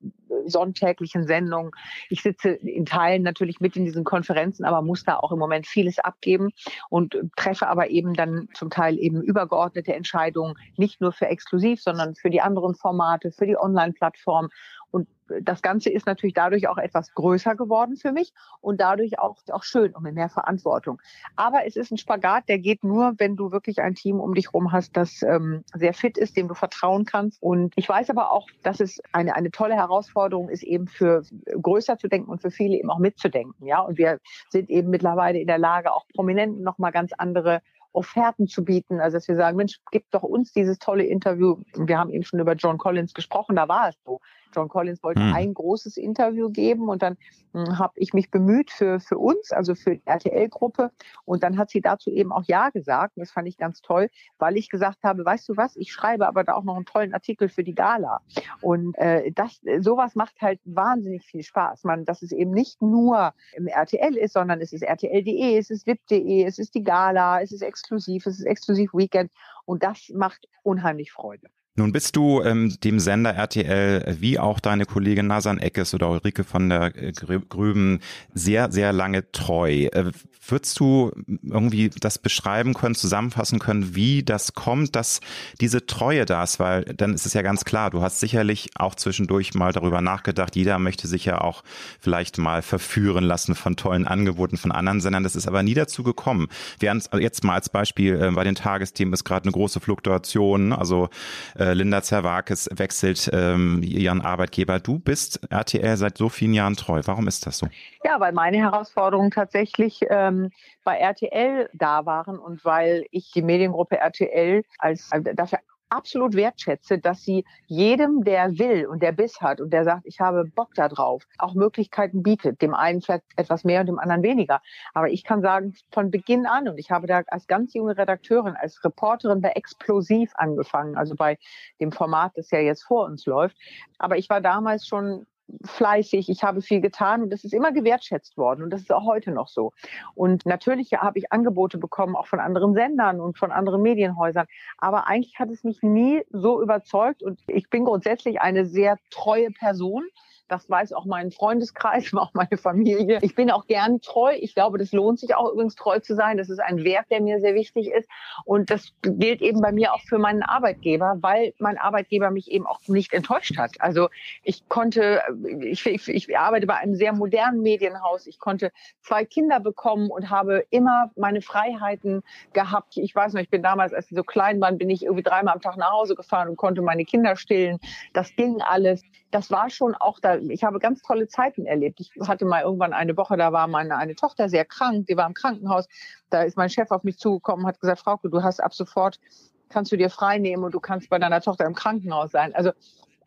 [0.47, 1.77] sonntäglichen Sendung.
[2.09, 5.67] Ich sitze in Teilen natürlich mit in diesen Konferenzen, aber muss da auch im Moment
[5.67, 6.49] vieles abgeben
[6.89, 12.15] und treffe aber eben dann zum Teil eben übergeordnete Entscheidungen, nicht nur für exklusiv, sondern
[12.15, 14.49] für die anderen Formate, für die Online-Plattform.
[14.91, 15.09] Und
[15.43, 19.63] das Ganze ist natürlich dadurch auch etwas größer geworden für mich und dadurch auch, auch
[19.63, 21.01] schön und mit mehr Verantwortung.
[21.37, 24.47] Aber es ist ein Spagat, der geht nur, wenn du wirklich ein Team um dich
[24.47, 27.43] herum hast, das ähm, sehr fit ist, dem du vertrauen kannst.
[27.43, 31.23] Und ich weiß aber auch, dass es eine, eine tolle Herausforderung ist, eben für
[31.61, 33.67] größer zu denken und für viele eben auch mitzudenken.
[33.67, 37.61] Ja, und wir sind eben mittlerweile in der Lage, auch Prominenten nochmal ganz andere
[37.93, 39.01] Offerten zu bieten.
[39.01, 41.57] Also dass wir sagen, Mensch, gib doch uns dieses tolle Interview.
[41.75, 44.21] Wir haben eben schon über John Collins gesprochen, da war es so.
[44.55, 45.35] John Collins wollte hm.
[45.35, 47.17] ein großes Interview geben und dann
[47.53, 50.91] hm, habe ich mich bemüht für, für uns, also für die RTL-Gruppe.
[51.25, 53.17] Und dann hat sie dazu eben auch Ja gesagt.
[53.17, 54.09] Und das fand ich ganz toll,
[54.39, 57.15] weil ich gesagt habe, weißt du was, ich schreibe aber da auch noch einen tollen
[57.15, 58.21] Artikel für die Gala.
[58.61, 61.85] Und äh, das, sowas macht halt wahnsinnig viel Spaß.
[61.85, 65.87] Man, dass es eben nicht nur im RTL ist, sondern es ist RTL.de, es ist
[65.87, 69.31] VIP.de, es ist die Gala, es ist exklusiv, es ist exklusiv Weekend.
[69.65, 71.49] Und das macht unheimlich Freude.
[71.79, 76.43] Nun bist du ähm, dem Sender RTL wie auch deine Kollegin Nasan Eckes oder Ulrike
[76.43, 78.01] von der äh, Grüben
[78.35, 79.85] sehr, sehr lange treu.
[79.85, 80.11] Äh,
[80.51, 81.13] würdest du
[81.43, 85.21] irgendwie das beschreiben können, zusammenfassen können, wie das kommt, dass
[85.61, 86.59] diese Treue da ist?
[86.59, 90.57] Weil dann ist es ja ganz klar, du hast sicherlich auch zwischendurch mal darüber nachgedacht,
[90.57, 91.63] jeder möchte sich ja auch
[92.01, 95.23] vielleicht mal verführen lassen von tollen Angeboten von anderen Sendern.
[95.23, 96.49] Das ist aber nie dazu gekommen.
[96.81, 100.73] Wir haben jetzt mal als Beispiel, äh, bei den Tagesthemen ist gerade eine große Fluktuation,
[100.73, 101.09] also
[101.57, 104.79] äh, äh, Linda Zerwakis wechselt ähm, ihren Arbeitgeber.
[104.79, 107.01] Du bist RTL seit so vielen Jahren treu.
[107.05, 107.69] Warum ist das so?
[108.05, 110.51] Ja, weil meine Herausforderungen tatsächlich ähm,
[110.85, 115.59] bei RTL da waren und weil ich die Mediengruppe RTL als äh, dafür
[115.91, 120.21] absolut wertschätze, dass sie jedem, der will und der Biss hat und der sagt, ich
[120.21, 122.61] habe Bock da drauf, auch Möglichkeiten bietet.
[122.63, 124.61] Dem einen vielleicht etwas mehr und dem anderen weniger.
[124.95, 128.57] Aber ich kann sagen, von Beginn an, und ich habe da als ganz junge Redakteurin,
[128.57, 131.39] als Reporterin bei Explosiv angefangen, also bei
[131.81, 133.57] dem Format, das ja jetzt vor uns läuft.
[133.99, 135.27] Aber ich war damals schon
[135.65, 139.05] fleißig, ich habe viel getan und das ist immer gewertschätzt worden und das ist auch
[139.05, 139.73] heute noch so.
[140.15, 144.47] Und natürlich habe ich Angebote bekommen, auch von anderen Sendern und von anderen Medienhäusern,
[144.79, 149.51] aber eigentlich hat es mich nie so überzeugt und ich bin grundsätzlich eine sehr treue
[149.51, 150.05] Person
[150.49, 153.19] das weiß auch mein Freundeskreis, auch meine Familie.
[153.23, 154.35] Ich bin auch gern treu.
[154.39, 156.37] Ich glaube, das lohnt sich auch übrigens treu zu sein.
[156.37, 158.09] Das ist ein Wert, der mir sehr wichtig ist.
[158.45, 162.67] Und das gilt eben bei mir auch für meinen Arbeitgeber, weil mein Arbeitgeber mich eben
[162.67, 163.81] auch nicht enttäuscht hat.
[163.81, 164.09] Also
[164.43, 165.23] ich konnte,
[165.61, 168.27] ich, ich, ich arbeite bei einem sehr modernen Medienhaus.
[168.27, 172.97] Ich konnte zwei Kinder bekommen und habe immer meine Freiheiten gehabt.
[172.97, 175.55] Ich weiß noch, ich bin damals, als sie so klein waren, bin ich irgendwie dreimal
[175.55, 177.79] am Tag nach Hause gefahren und konnte meine Kinder stillen.
[178.13, 179.03] Das ging alles.
[179.31, 182.01] Das war schon auch da ich habe ganz tolle Zeiten erlebt.
[182.01, 185.27] Ich hatte mal irgendwann eine Woche, da war meine eine Tochter sehr krank, die war
[185.27, 185.87] im Krankenhaus.
[186.31, 189.21] Da ist mein Chef auf mich zugekommen hat gesagt, Frauke, du hast ab sofort,
[189.69, 192.55] kannst du dir frei nehmen und du kannst bei deiner Tochter im Krankenhaus sein.
[192.55, 192.73] Also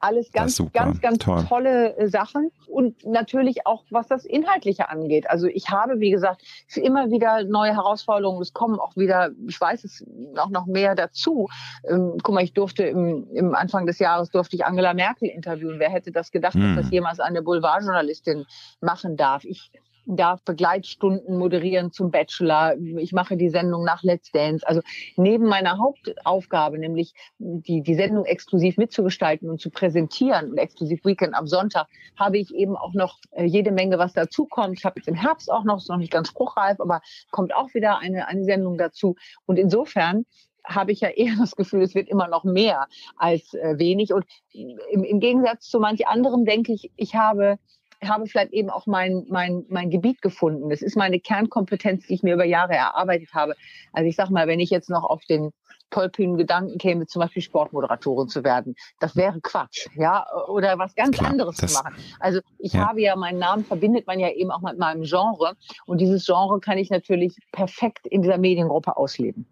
[0.01, 1.45] alles ganz, ganz, ganz Toll.
[1.47, 2.51] tolle äh, Sachen.
[2.67, 5.29] Und natürlich auch, was das Inhaltliche angeht.
[5.29, 6.41] Also ich habe, wie gesagt,
[6.75, 8.41] immer wieder neue Herausforderungen.
[8.41, 10.05] Es kommen auch wieder, ich weiß es
[10.37, 11.49] auch noch mehr dazu.
[11.87, 15.79] Ähm, guck mal, ich durfte im, im Anfang des Jahres durfte ich Angela Merkel interviewen.
[15.79, 16.75] Wer hätte das gedacht, hm.
[16.75, 18.45] dass das jemals eine Boulevardjournalistin
[18.79, 19.43] machen darf?
[19.43, 19.71] Ich
[20.05, 22.75] darf Begleitstunden moderieren zum Bachelor.
[22.97, 24.67] Ich mache die Sendung nach Let's Dance.
[24.67, 24.81] Also
[25.15, 31.35] neben meiner Hauptaufgabe, nämlich die, die Sendung exklusiv mitzugestalten und zu präsentieren und exklusiv Weekend
[31.35, 31.87] am Sonntag,
[32.17, 34.77] habe ich eben auch noch äh, jede Menge, was dazu kommt.
[34.77, 37.73] Ich habe jetzt im Herbst auch noch, ist noch nicht ganz spruchreif, aber kommt auch
[37.73, 39.15] wieder eine, eine Sendung dazu.
[39.45, 40.25] Und insofern
[40.63, 42.87] habe ich ja eher das Gefühl, es wird immer noch mehr
[43.17, 44.13] als äh, wenig.
[44.13, 47.57] Und im, im Gegensatz zu manch anderem denke ich, ich habe
[48.03, 50.69] habe vielleicht eben auch mein, mein, mein Gebiet gefunden.
[50.69, 53.55] Das ist meine Kernkompetenz, die ich mir über Jahre erarbeitet habe.
[53.93, 55.51] Also ich sage mal, wenn ich jetzt noch auf den
[55.91, 61.17] tollkühnen Gedanken käme, zum Beispiel Sportmoderatorin zu werden, das wäre Quatsch, ja, oder was ganz
[61.17, 61.93] Klar, anderes zu machen.
[62.19, 62.87] Also ich ja.
[62.87, 65.53] habe ja meinen Namen verbindet man ja eben auch mit meinem Genre
[65.85, 69.45] und dieses Genre kann ich natürlich perfekt in dieser Mediengruppe ausleben.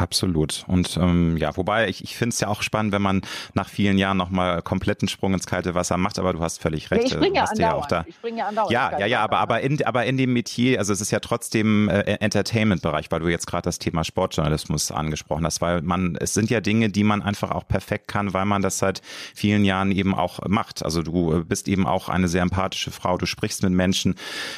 [0.00, 0.64] Absolut.
[0.66, 3.20] Und ähm, ja, wobei ich, ich finde es ja auch spannend, wenn man
[3.52, 7.02] nach vielen Jahren nochmal kompletten Sprung ins kalte Wasser macht, aber du hast völlig recht.
[7.02, 8.06] Nee, ich springe ja, ja auch da.
[8.08, 8.72] Ich springe ja andauernd.
[8.72, 11.90] Ja, ja, ja, aber, aber, in, aber in dem Metier, also es ist ja trotzdem
[11.90, 16.48] äh, Entertainment-Bereich, weil du jetzt gerade das Thema Sportjournalismus angesprochen hast, weil man, es sind
[16.48, 19.02] ja Dinge, die man einfach auch perfekt kann, weil man das seit
[19.34, 20.82] vielen Jahren eben auch macht.
[20.82, 24.14] Also du äh, bist eben auch eine sehr empathische Frau, du sprichst mit Menschen,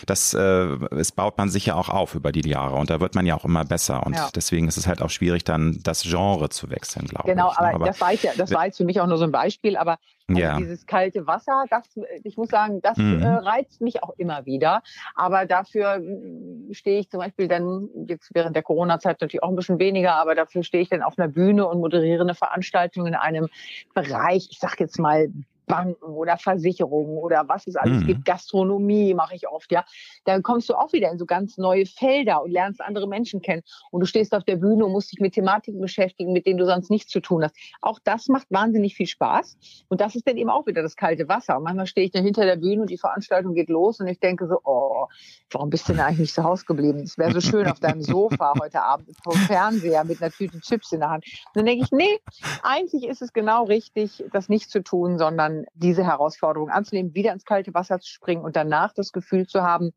[0.07, 3.17] das, äh, es baut man sich ja auch auf über die Jahre und da wird
[3.17, 4.31] man ja auch immer besser und ja.
[4.33, 7.57] deswegen ist es halt auch schwierig, dann das Genre zu wechseln, glaube genau, ich.
[7.57, 9.33] Genau, aber, aber, das war, ja, das war jetzt für mich auch nur so ein
[9.33, 10.57] Beispiel, aber also ja.
[10.59, 11.85] dieses kalte Wasser, das,
[12.25, 13.23] ich muss sagen, das mhm.
[13.23, 14.83] äh, reizt mich auch immer wieder.
[15.14, 19.57] Aber dafür hm, stehe ich zum Beispiel dann, jetzt während der Corona-Zeit natürlich auch ein
[19.57, 23.14] bisschen weniger, aber dafür stehe ich dann auf einer Bühne und moderiere eine Veranstaltung in
[23.14, 23.49] einem
[23.95, 25.29] Bereich, ich sag jetzt mal
[25.73, 28.07] Banken oder Versicherungen oder was es alles mhm.
[28.07, 29.85] gibt, Gastronomie mache ich oft, ja.
[30.27, 33.63] Da kommst du auch wieder in so ganz neue Felder und lernst andere Menschen kennen.
[33.91, 36.67] Und du stehst auf der Bühne und musst dich mit Thematiken beschäftigen, mit denen du
[36.67, 37.57] sonst nichts zu tun hast.
[37.81, 39.57] Auch das macht wahnsinnig viel Spaß.
[39.89, 41.57] Und das ist dann eben auch wieder das kalte Wasser.
[41.57, 44.21] Und manchmal stehe ich dann hinter der Bühne und die Veranstaltung geht los und ich
[44.21, 45.07] denke so, oh,
[45.51, 47.01] warum bist du denn eigentlich nicht zu Hause geblieben?
[47.01, 50.61] Es wäre so schön auf deinem Sofa heute Abend vor dem Fernseher mit einer Tüte
[50.61, 51.25] Chips in der Hand.
[51.25, 52.21] Und dann denke ich, nee,
[52.63, 57.44] eigentlich ist es genau richtig, das nicht zu tun, sondern diese Herausforderung anzunehmen, wieder ins
[57.44, 59.92] kalte Wasser zu springen und danach das Gefühl zu haben,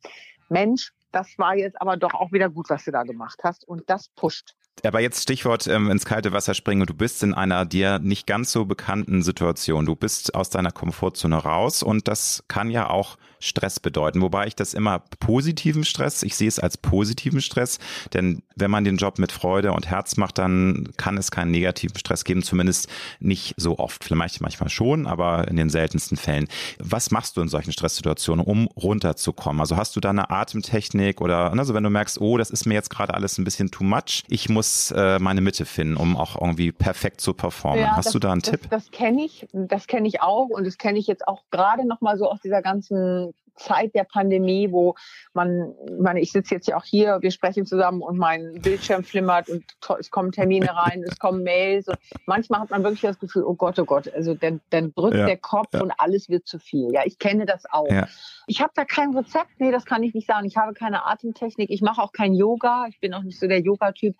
[0.50, 3.68] Mensch, das war jetzt aber doch auch wieder gut, was du da gemacht hast.
[3.68, 4.56] Und das pusht.
[4.84, 6.86] Aber jetzt Stichwort ähm, ins kalte Wasser springen.
[6.86, 9.86] Du bist in einer dir nicht ganz so bekannten Situation.
[9.86, 14.22] Du bist aus deiner Komfortzone raus und das kann ja auch Stress bedeuten.
[14.22, 17.80] Wobei ich das immer positiven Stress, ich sehe es als positiven Stress,
[18.14, 21.98] denn wenn man den Job mit Freude und Herz macht, dann kann es keinen negativen
[21.98, 22.90] Stress geben, zumindest
[23.20, 24.04] nicht so oft.
[24.04, 26.48] Vielleicht manchmal schon, aber in den seltensten Fällen.
[26.80, 29.60] Was machst du in solchen Stresssituationen, um runterzukommen?
[29.60, 32.74] Also hast du da eine Atemtechnik oder also wenn du merkst, oh, das ist mir
[32.74, 36.40] jetzt gerade alles ein bisschen too much, ich muss äh, meine Mitte finden, um auch
[36.40, 37.82] irgendwie perfekt zu performen.
[37.82, 38.68] Ja, Hast das, du da einen das, Tipp?
[38.70, 42.02] Das kenne ich, das kenne ich auch und das kenne ich jetzt auch gerade noch
[42.02, 44.96] mal so aus dieser ganzen Zeit der Pandemie, wo
[45.34, 49.50] man, meine, ich sitze jetzt ja auch hier, wir sprechen zusammen und mein Bildschirm flimmert
[49.50, 49.64] und
[50.00, 53.56] es kommen Termine rein, es kommen Mails und manchmal hat man wirklich das Gefühl, oh
[53.56, 55.82] Gott, oh Gott, also dann, dann drückt ja, der Kopf ja.
[55.82, 56.92] und alles wird zu viel.
[56.92, 57.90] Ja, ich kenne das auch.
[57.90, 58.08] Ja.
[58.48, 60.46] Ich habe da kein Rezept, nee, das kann ich nicht sagen.
[60.46, 63.62] Ich habe keine Atemtechnik, ich mache auch kein Yoga, ich bin auch nicht so der
[63.62, 64.16] Yoga-Typ.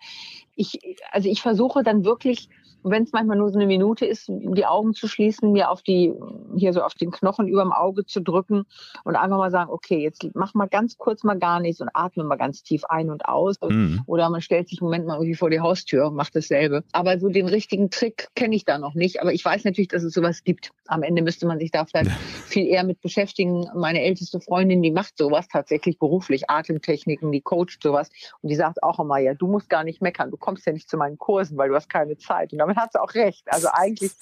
[0.54, 0.78] Ich,
[1.10, 2.48] also ich versuche dann wirklich
[2.90, 6.12] wenn es manchmal nur so eine Minute ist, die Augen zu schließen, mir auf die,
[6.56, 8.64] hier so auf den Knochen über dem Auge zu drücken
[9.04, 12.24] und einfach mal sagen, okay, jetzt mach mal ganz kurz mal gar nichts und atme
[12.24, 13.56] mal ganz tief ein und aus.
[13.60, 14.02] Mhm.
[14.06, 16.84] Oder man stellt sich im Moment mal irgendwie vor die Haustür und macht dasselbe.
[16.92, 19.20] Aber so den richtigen Trick kenne ich da noch nicht.
[19.20, 20.70] Aber ich weiß natürlich, dass es sowas gibt.
[20.86, 23.66] Am Ende müsste man sich da vielleicht viel eher mit beschäftigen.
[23.74, 28.08] Meine älteste Freundin, die macht sowas tatsächlich beruflich, Atemtechniken, die coacht sowas.
[28.42, 30.88] Und die sagt auch immer, ja, du musst gar nicht meckern, du kommst ja nicht
[30.88, 32.52] zu meinen Kursen, weil du hast keine Zeit.
[32.52, 33.44] Und damit hat sie auch recht.
[33.50, 34.12] Also eigentlich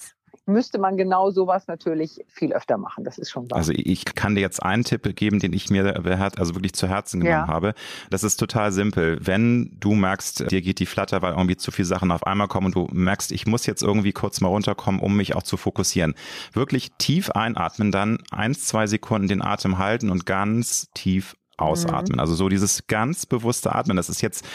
[0.45, 3.03] müsste man genau sowas natürlich viel öfter machen.
[3.03, 3.57] Das ist schon wahr.
[3.57, 5.95] Also ich kann dir jetzt einen Tipp geben, den ich mir
[6.37, 7.53] also wirklich zu Herzen genommen ja.
[7.53, 7.73] habe.
[8.09, 9.17] Das ist total simpel.
[9.21, 12.67] Wenn du merkst, dir geht die Flatter, weil irgendwie zu viele Sachen auf einmal kommen
[12.67, 16.15] und du merkst, ich muss jetzt irgendwie kurz mal runterkommen, um mich auch zu fokussieren.
[16.53, 22.15] Wirklich tief einatmen, dann eins, zwei Sekunden den Atem halten und ganz tief ausatmen.
[22.15, 22.19] Mhm.
[22.19, 23.97] Also so dieses ganz bewusste Atmen.
[23.97, 24.45] Das ist jetzt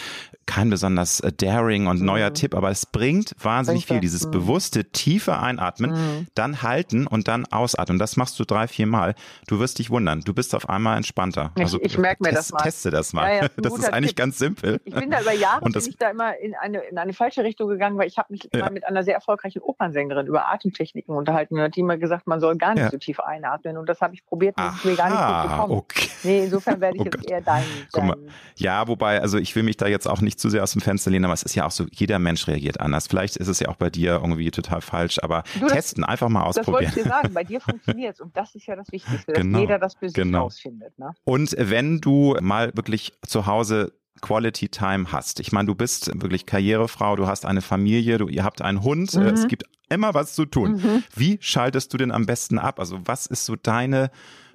[0.47, 2.35] kein besonders äh, daring und neuer mhm.
[2.35, 4.01] Tipp, aber es bringt wahnsinnig viel.
[4.01, 4.33] Dieses mhm.
[4.33, 6.27] bewusste, tiefe Einatmen, mhm.
[6.35, 7.99] dann halten und dann ausatmen.
[7.99, 9.15] Das machst du drei, vier Mal.
[9.47, 10.23] Du wirst dich wundern.
[10.23, 11.53] Du bist auf einmal entspannter.
[11.57, 12.63] Also ich, ich merke mir das mal.
[12.63, 13.29] Teste das mal.
[13.29, 14.19] Ja, ja, das ist eigentlich Tipp.
[14.19, 14.81] ganz simpel.
[14.85, 17.13] Ich bin da über Jahre und das, bin ich da immer in eine, in eine
[17.13, 18.65] falsche Richtung gegangen, weil ich habe mich ja.
[18.65, 22.41] mal mit einer sehr erfolgreichen Opernsängerin über Atemtechniken unterhalten und hat die immer gesagt, man
[22.41, 23.77] soll gar nicht so tief einatmen.
[23.77, 25.79] Und das habe ich probiert und ist mir gar nicht gut gekommen.
[25.79, 26.09] Okay.
[26.25, 28.14] Nee, insofern werde ich oh jetzt eher dein, dein
[28.57, 31.11] Ja, wobei, also ich will mich da jetzt auch nicht zu sehr aus dem Fenster
[31.11, 33.07] lehnen, aber es ist ja auch so, jeder Mensch reagiert anders.
[33.07, 36.29] Vielleicht ist es ja auch bei dir irgendwie total falsch, aber du, das, testen, einfach
[36.29, 36.85] mal ausprobieren.
[36.85, 39.33] Das wollte ich dir sagen, bei dir funktioniert es und das ist ja das Wichtigste,
[39.33, 40.42] dass genau, jeder das für sich genau.
[40.42, 40.98] rausfindet.
[40.98, 41.12] Ne?
[41.24, 45.40] Und wenn du mal wirklich zu Hause Quality Time hast.
[45.40, 49.14] Ich meine, du bist wirklich Karrierefrau, du hast eine Familie, du, ihr habt einen Hund,
[49.14, 49.22] mhm.
[49.22, 50.72] es gibt immer was zu tun.
[50.72, 51.05] Mhm.
[51.14, 52.79] Wie schaltest du denn am besten ab?
[52.79, 54.11] Also was ist so deine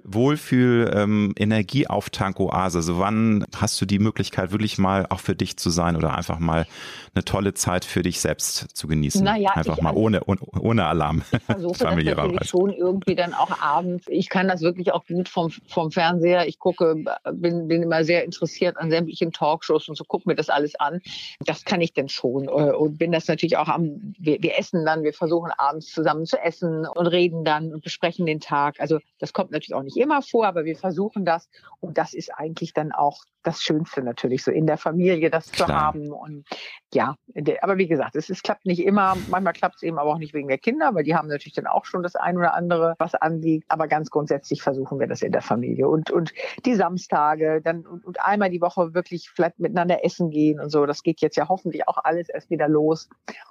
[0.05, 2.77] Wohlfühl, ähm, Energieauftankoase?
[2.77, 6.39] Also wann hast du die Möglichkeit, wirklich mal auch für dich zu sein oder einfach
[6.39, 6.67] mal
[7.13, 9.23] eine tolle Zeit für dich selbst zu genießen?
[9.23, 11.23] Naja, einfach mal ohne, ohne, ohne Alarm.
[11.31, 14.05] Ich versuche das natürlich schon irgendwie dann auch abends.
[14.07, 16.47] Ich kann das wirklich auch gut vom, vom Fernseher.
[16.47, 16.95] Ich gucke,
[17.33, 21.01] bin, bin immer sehr interessiert an sämtlichen Talkshows und so gucke mir das alles an.
[21.39, 22.45] Das kann ich denn schon.
[22.45, 26.25] Äh, und bin das natürlich auch am, wir, wir essen dann, wir versuchen abends zusammen
[26.25, 28.79] zu essen und reden dann und besprechen den Tag.
[28.79, 31.49] Also das kommt natürlich auch nicht nicht immer vor, aber wir versuchen das.
[31.79, 35.67] Und das ist eigentlich dann auch das Schönste natürlich, so in der Familie das Klar.
[35.67, 36.11] zu haben.
[36.11, 36.45] Und
[36.93, 37.15] ja,
[37.61, 39.15] aber wie gesagt, es, es klappt nicht immer.
[39.29, 41.67] Manchmal klappt es eben aber auch nicht wegen der Kinder, weil die haben natürlich dann
[41.67, 43.65] auch schon das ein oder andere, was anliegt.
[43.69, 45.87] Aber ganz grundsätzlich versuchen wir das in der Familie.
[45.87, 46.33] Und, und
[46.65, 50.85] die Samstage, dann und, und einmal die Woche wirklich vielleicht miteinander essen gehen und so.
[50.85, 53.09] Das geht jetzt ja hoffentlich auch alles erst wieder los.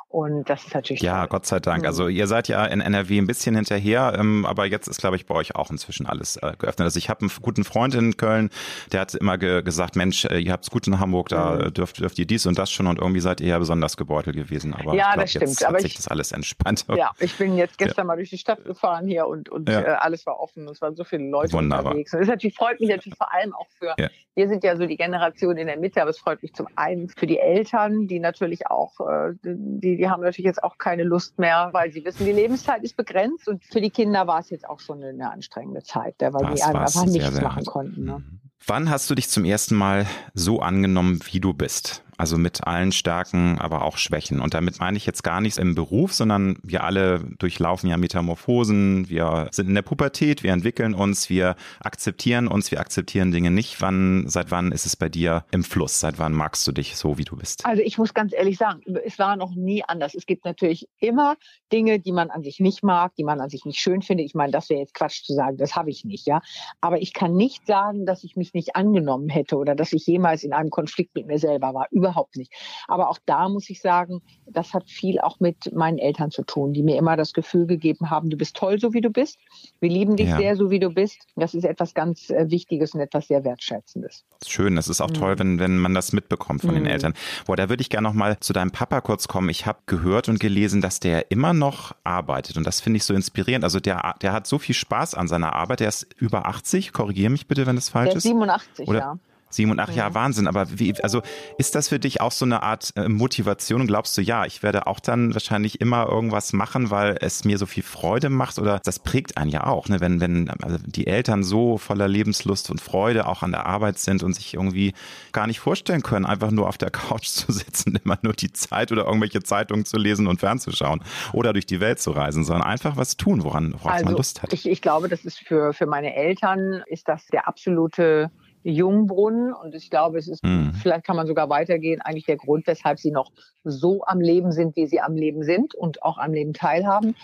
[0.08, 1.02] Und das ist natürlich.
[1.02, 1.28] Ja, toll.
[1.30, 1.84] Gott sei Dank.
[1.86, 5.26] Also ihr seid ja in NRW ein bisschen hinterher, ähm, aber jetzt ist, glaube ich,
[5.26, 6.80] bei euch auch inzwischen alles äh, geöffnet.
[6.80, 8.50] Also ich habe einen guten Freund in Köln,
[8.92, 11.74] der hat immer ge gesagt, Mensch, äh, ihr habt's gut in Hamburg, da mhm.
[11.74, 14.74] dürft, dürft ihr dies und das schon und irgendwie seid ihr ja besonders gebeutelt gewesen.
[14.74, 15.46] Aber ja, ich glaub, das stimmt.
[15.46, 16.84] jetzt aber hat sich das alles entspannt.
[16.94, 18.04] Ja, ich bin jetzt gestern ja.
[18.04, 19.80] mal durch die Stadt gefahren hier und, und ja.
[19.80, 20.68] äh, alles war offen.
[20.68, 21.86] Es waren so viele Leute Wunderbar.
[21.86, 22.14] unterwegs.
[22.14, 24.08] Und es natürlich, freut mich natürlich vor allem auch für, ja.
[24.34, 27.08] wir sind ja so die Generation in der Mitte, aber es freut mich zum einen
[27.08, 31.38] für die Eltern, die natürlich auch, äh, die, die haben natürlich jetzt auch keine Lust
[31.38, 34.68] mehr, weil sie wissen, die Lebenszeit ist begrenzt und für die Kinder war es jetzt
[34.68, 38.04] auch schon eine, anstrengende Zeit, weil das die einfach nichts machen konnten.
[38.04, 38.18] Ne?
[38.18, 38.40] Mhm.
[38.66, 42.03] Wann hast du dich zum ersten Mal so angenommen, wie du bist?
[42.16, 44.40] Also mit allen Stärken, aber auch Schwächen.
[44.40, 49.08] Und damit meine ich jetzt gar nichts im Beruf, sondern wir alle durchlaufen ja Metamorphosen.
[49.08, 53.80] Wir sind in der Pubertät, wir entwickeln uns, wir akzeptieren uns, wir akzeptieren Dinge nicht.
[53.80, 56.00] Wann, seit wann ist es bei dir im Fluss?
[56.00, 57.66] Seit wann magst du dich so, wie du bist?
[57.66, 60.14] Also ich muss ganz ehrlich sagen, es war noch nie anders.
[60.14, 61.36] Es gibt natürlich immer
[61.72, 64.26] Dinge, die man an sich nicht mag, die man an sich nicht schön findet.
[64.26, 66.40] Ich meine, das wäre jetzt Quatsch zu sagen, das habe ich nicht, ja.
[66.80, 70.44] Aber ich kann nicht sagen, dass ich mich nicht angenommen hätte oder dass ich jemals
[70.44, 72.52] in einem Konflikt mit mir selber war überhaupt nicht.
[72.86, 76.72] Aber auch da muss ich sagen, das hat viel auch mit meinen Eltern zu tun,
[76.72, 79.38] die mir immer das Gefühl gegeben haben, du bist toll, so wie du bist.
[79.80, 80.36] Wir lieben dich ja.
[80.36, 81.26] sehr, so wie du bist.
[81.36, 84.24] Das ist etwas ganz äh, Wichtiges und etwas sehr Wertschätzendes.
[84.46, 85.14] Schön, das ist auch mhm.
[85.14, 86.80] toll, wenn, wenn man das mitbekommt von mhm.
[86.80, 87.14] den Eltern.
[87.46, 89.48] Boah, da würde ich gerne noch mal zu deinem Papa kurz kommen.
[89.48, 93.14] Ich habe gehört und gelesen, dass der immer noch arbeitet und das finde ich so
[93.14, 93.64] inspirierend.
[93.64, 95.80] Also der, der hat so viel Spaß an seiner Arbeit.
[95.80, 98.24] Der ist über 80, korrigiere mich bitte, wenn das falsch der ist.
[98.24, 98.98] 87, Oder?
[98.98, 99.18] ja.
[99.54, 100.46] Sieben und acht Jahre, Wahnsinn.
[100.46, 101.22] Aber wie, also
[101.58, 103.86] ist das für dich auch so eine Art äh, Motivation?
[103.86, 107.66] Glaubst du, ja, ich werde auch dann wahrscheinlich immer irgendwas machen, weil es mir so
[107.66, 108.58] viel Freude macht?
[108.58, 110.00] Oder das prägt einen ja auch, ne?
[110.00, 114.22] wenn, wenn also die Eltern so voller Lebenslust und Freude auch an der Arbeit sind
[114.22, 114.92] und sich irgendwie
[115.32, 118.92] gar nicht vorstellen können, einfach nur auf der Couch zu sitzen, immer nur die Zeit
[118.92, 121.02] oder irgendwelche Zeitungen zu lesen und fernzuschauen
[121.32, 124.42] oder durch die Welt zu reisen, sondern einfach was tun, woran, worauf also, man Lust
[124.42, 124.52] hat.
[124.52, 128.30] Ich, ich glaube, das ist für, für meine Eltern ist das der absolute
[128.64, 129.52] Jungbrunnen.
[129.52, 130.72] Und ich glaube, es ist, mhm.
[130.74, 133.30] vielleicht kann man sogar weitergehen, eigentlich der Grund, weshalb sie noch
[133.62, 137.14] so am Leben sind, wie sie am Leben sind und auch am Leben teilhaben.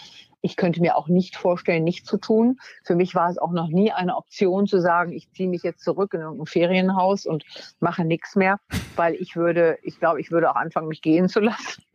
[0.43, 2.59] Ich könnte mir auch nicht vorstellen, nichts zu tun.
[2.85, 5.85] Für mich war es auch noch nie eine Option zu sagen, ich ziehe mich jetzt
[5.85, 7.45] zurück in irgendein Ferienhaus und
[7.79, 8.59] mache nichts mehr,
[8.97, 11.83] weil ich würde, ich glaube, ich würde auch anfangen, mich gehen zu lassen.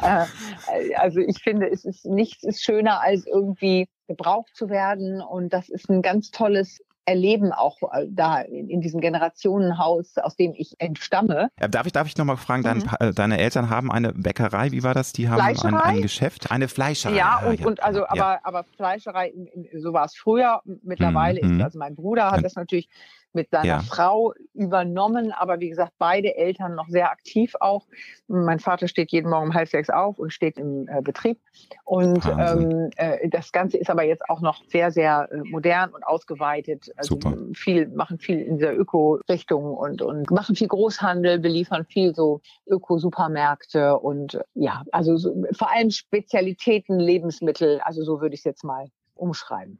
[0.00, 5.52] Äh, also ich finde, es ist nichts ist schöner als irgendwie gebraucht zu werden und
[5.52, 10.74] das ist ein ganz tolles erleben auch äh, da in, diesem Generationenhaus, aus dem ich
[10.78, 11.50] entstamme.
[11.60, 13.14] Ja, darf ich, darf ich nochmal fragen, dein, mhm.
[13.14, 15.12] deine Eltern haben eine Bäckerei, wie war das?
[15.12, 17.16] Die haben ein, ein, Geschäft, eine Fleischerei.
[17.16, 18.08] Ja, und, ja, und also, ja.
[18.08, 19.32] aber, aber Fleischerei,
[19.76, 20.62] so war es früher.
[20.82, 21.58] Mittlerweile mhm.
[21.58, 22.88] ist, also mein Bruder hat das natürlich
[23.34, 23.80] mit seiner ja.
[23.80, 27.86] Frau übernommen, aber wie gesagt, beide Eltern noch sehr aktiv auch.
[28.28, 31.38] Mein Vater steht jeden Morgen um halb sechs auf und steht im äh, Betrieb.
[31.84, 36.06] Und ähm, äh, das Ganze ist aber jetzt auch noch sehr, sehr äh, modern und
[36.06, 36.90] ausgeweitet.
[36.96, 37.36] Also Super.
[37.54, 43.98] viel, machen viel in dieser Öko-Richtung und, und machen viel Großhandel, beliefern viel so Öko-Supermärkte
[43.98, 48.88] und ja, also so, vor allem Spezialitäten, Lebensmittel, also so würde ich es jetzt mal
[49.14, 49.78] umschreiben.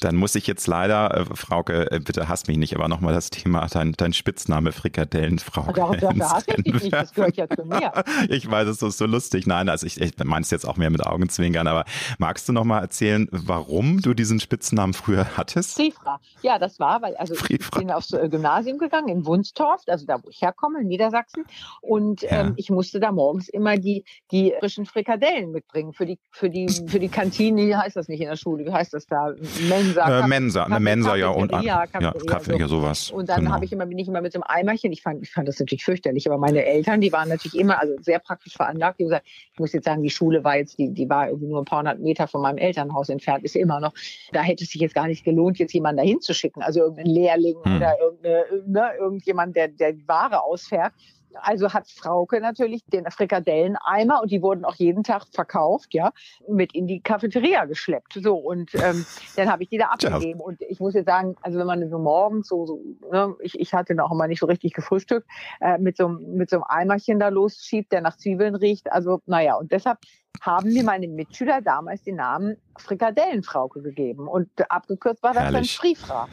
[0.00, 3.30] Dann muss ich jetzt leider, äh, Frauke, äh, bitte hasst mich nicht, aber nochmal das
[3.30, 5.72] Thema, dein, dein Spitzname Frikadellenfrauke.
[5.72, 7.92] Darauf, dafür hasse ich dich nicht, das gehört ja zu mir.
[8.28, 9.46] ich weiß, es ist so lustig.
[9.46, 11.84] Nein, also ich, ich meine es jetzt auch mehr mit Augenzwinkern, aber
[12.18, 15.76] magst du nochmal erzählen, warum du diesen Spitznamen früher hattest?
[15.76, 16.20] Frifra.
[16.42, 17.78] Ja, das war, weil also Frifra.
[17.80, 21.44] ich bin aufs äh, Gymnasium gegangen in Wunstorf, also da, wo ich herkomme, in Niedersachsen.
[21.80, 22.42] Und ja.
[22.42, 26.68] ähm, ich musste da morgens immer die, die frischen Frikadellen mitbringen für die, für die,
[26.68, 29.32] für die Kantine, wie heißt das nicht in der Schule, wie heißt das da?
[29.68, 30.20] Mensa.
[30.20, 33.10] Äh, Mensa, eine Mensa, ja, und ja, Kaffee, ja, sowas.
[33.10, 33.52] Und dann genau.
[33.52, 35.58] habe ich immer, bin ich immer mit so einem Eimerchen, ich fand, ich fand das
[35.58, 39.26] natürlich fürchterlich, aber meine Eltern, die waren natürlich immer, also sehr praktisch veranlagt, die gesagt,
[39.26, 41.78] ich muss jetzt sagen, die Schule war jetzt, die, die war irgendwie nur ein paar
[41.78, 43.92] hundert Meter von meinem Elternhaus entfernt, ist immer noch,
[44.32, 47.14] da hätte es sich jetzt gar nicht gelohnt, jetzt jemanden dahin zu schicken, also irgendeinen
[47.14, 47.76] Lehrling hm.
[47.76, 50.92] oder irgende, ne, irgendjemand, der, der die Ware ausfährt
[51.40, 56.12] also hat Frauke natürlich den Frikadelleneimer und die wurden auch jeden Tag verkauft, ja,
[56.48, 58.18] mit in die Cafeteria geschleppt.
[58.22, 59.04] So und ähm,
[59.36, 60.40] dann habe ich die da abgegeben.
[60.40, 60.46] Ja.
[60.46, 63.72] Und ich muss jetzt sagen, also wenn man so morgens so, so ne, ich, ich
[63.74, 65.26] hatte noch immer nicht so richtig gefrühstückt,
[65.60, 68.92] äh, mit so mit so einem Eimerchen da losschiebt, der nach Zwiebeln riecht.
[68.92, 69.98] Also naja, und deshalb
[70.40, 75.76] haben mir meine Mitschüler damals den Namen Frikadellenfrauke gegeben und abgekürzt war das Herrlich.
[75.78, 76.28] dann Frifra.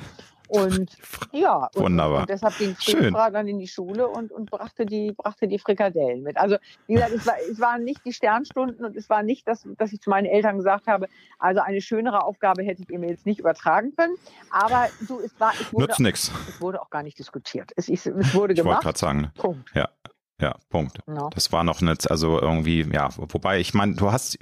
[0.49, 0.97] Und
[1.31, 2.15] ja, Wunderbar.
[2.15, 5.59] Und, und deshalb ging Frifra dann in die Schule und, und brachte, die, brachte die
[5.59, 6.37] Frikadellen mit.
[6.37, 9.67] Also wie gesagt, es, war, es waren nicht die Sternstunden und es war nicht, dass,
[9.77, 13.25] dass ich zu meinen Eltern gesagt habe, also eine schönere Aufgabe hättet ihr mir jetzt
[13.25, 14.15] nicht übertragen können.
[14.49, 15.99] Aber du, es war, es wurde, Nutzt
[16.49, 17.71] Es wurde auch gar nicht diskutiert.
[17.75, 18.57] Es, es, es wurde gemacht.
[18.57, 19.31] Ich wollte gerade sagen.
[19.35, 19.69] Punkt.
[19.75, 19.89] Ja.
[20.41, 20.99] Ja, Punkt.
[21.05, 21.29] No.
[21.33, 24.37] Das war noch nicht, also irgendwie, ja, wobei ich meine, du hast,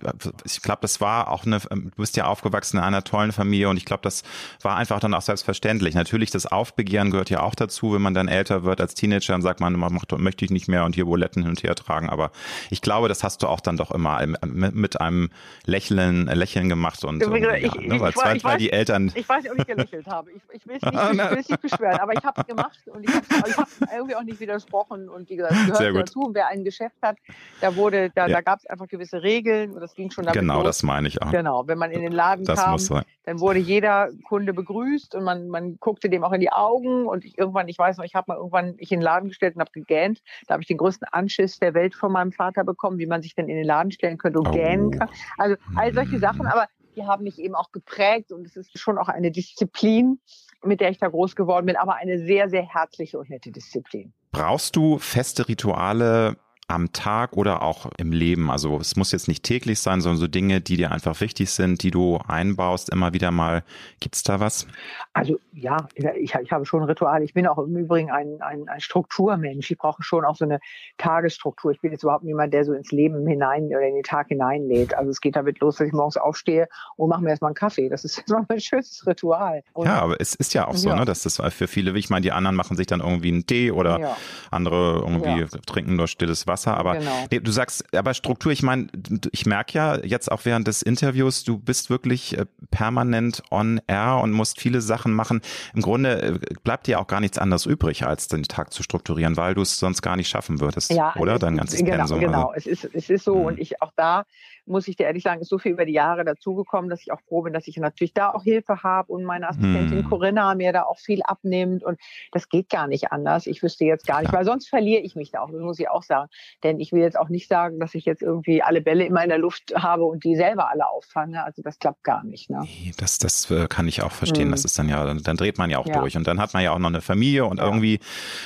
[0.45, 3.77] ich glaube, das war auch eine, du bist ja aufgewachsen in einer tollen Familie und
[3.77, 4.21] ich glaube, das
[4.61, 5.95] war einfach dann auch selbstverständlich.
[5.95, 9.41] Natürlich, das Aufbegehren gehört ja auch dazu, wenn man dann älter wird als Teenager und
[9.41, 12.09] sagt man, man macht, möchte ich nicht mehr und hier Buletten hin und her tragen.
[12.09, 12.31] Aber
[12.69, 15.31] ich glaube, das hast du auch dann doch immer mit einem
[15.65, 19.11] Lächeln, Lächeln gemacht und, und ja, ich, ne, weil, ich, zwei, ich weiß, die Eltern.
[19.15, 20.31] Ich weiß nicht, ob ich gelächelt habe.
[20.31, 23.15] Ich, ich will es nicht, ich nicht beschweren, aber ich habe es gemacht und ich
[23.57, 26.09] habe irgendwie auch nicht widersprochen und wie gesagt, gehört sehr gut.
[26.09, 26.29] dazu.
[26.33, 27.17] Wer ein Geschäft hat,
[27.61, 28.35] da wurde, da, ja.
[28.35, 30.65] da gab es einfach gewisse Regeln und das ging schon damit Genau, los.
[30.65, 31.31] das meine ich auch.
[31.31, 32.77] Genau, wenn man in den Laden das kam,
[33.23, 37.25] dann wurde jeder Kunde begrüßt und man, man guckte dem auch in die Augen und
[37.25, 39.61] ich irgendwann, ich weiß noch, ich habe mal irgendwann ich in den Laden gestellt und
[39.61, 40.21] habe gegähnt.
[40.47, 43.35] Da habe ich den größten Anschiss der Welt von meinem Vater bekommen, wie man sich
[43.35, 44.51] denn in den Laden stellen könnte und oh.
[44.51, 45.09] gähnen kann.
[45.37, 46.47] Also all solche Sachen, hm.
[46.47, 46.67] aber
[46.97, 50.19] die haben mich eben auch geprägt und es ist schon auch eine Disziplin,
[50.63, 54.13] mit der ich da groß geworden bin, aber eine sehr, sehr herzliche und nette Disziplin.
[54.31, 56.37] Brauchst du feste Rituale
[56.67, 58.51] am Tag oder auch im Leben?
[58.51, 61.81] Also es muss jetzt nicht täglich sein, sondern so Dinge, die dir einfach wichtig sind,
[61.81, 63.63] die du einbaust, immer wieder mal.
[63.99, 64.67] Gibt's da was?
[65.13, 67.23] Also ja, ich, ich habe schon ein Ritual.
[67.23, 69.71] Ich bin auch im Übrigen ein, ein, ein Strukturmensch.
[69.71, 70.59] Ich brauche schon auch so eine
[70.97, 71.71] Tagesstruktur.
[71.71, 74.93] Ich bin jetzt überhaupt niemand, der so ins Leben hinein oder in den Tag hineinlädt.
[74.93, 77.87] Also es geht damit los, dass ich morgens aufstehe und mache mir erstmal einen Kaffee.
[77.87, 79.63] Das ist immer mein schönes Ritual.
[79.73, 80.95] Und ja, aber es ist ja auch so, ja.
[80.95, 83.71] ne, dass das für viele, ich meine, die anderen machen sich dann irgendwie einen Tee
[83.71, 84.17] oder ja.
[84.51, 85.47] andere irgendwie ja.
[85.65, 86.56] trinken nur stilles Wasser.
[86.65, 87.25] Aber genau.
[87.31, 88.87] nee, du sagst, aber Struktur, ich meine,
[89.31, 94.19] ich merke ja jetzt auch während des Interviews, du bist wirklich äh, permanent on air
[94.23, 95.41] und musst viele Sachen machen.
[95.75, 99.37] Im Grunde äh, bleibt dir auch gar nichts anderes übrig, als den Tag zu strukturieren,
[99.37, 101.37] weil du es sonst gar nicht schaffen würdest, ja, oder?
[101.37, 102.19] Dein ganzes genau, Pensum.
[102.19, 102.69] Genau, also.
[102.69, 103.45] es ist, es ist so hm.
[103.45, 104.25] und ich auch da
[104.67, 107.21] muss ich dir ehrlich sagen, ist so viel über die Jahre dazugekommen, dass ich auch
[107.21, 110.09] froh bin, dass ich natürlich da auch Hilfe habe und meine Assistentin hm.
[110.09, 111.99] Corinna mir da auch viel abnimmt und
[112.31, 113.47] das geht gar nicht anders.
[113.47, 115.89] Ich wüsste jetzt gar nicht, weil sonst verliere ich mich da auch, das muss ich
[115.89, 116.29] auch sagen.
[116.63, 119.29] Denn ich will jetzt auch nicht sagen, dass ich jetzt irgendwie alle Bälle immer in
[119.29, 121.43] der Luft habe und die selber alle auffange.
[121.43, 122.49] Also das klappt gar nicht.
[122.49, 122.67] Ne?
[122.97, 124.45] Das, das äh, kann ich auch verstehen.
[124.45, 124.51] Hm.
[124.51, 125.99] Das ist dann ja, dann, dreht man ja auch ja.
[125.99, 127.65] durch und dann hat man ja auch noch eine Familie und ja.
[127.65, 127.99] irgendwie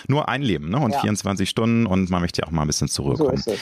[0.08, 0.80] nur ein Leben ne?
[0.80, 1.00] und ja.
[1.00, 3.38] 24 Stunden und man möchte ja auch mal ein bisschen zurückkommen.
[3.38, 3.56] So.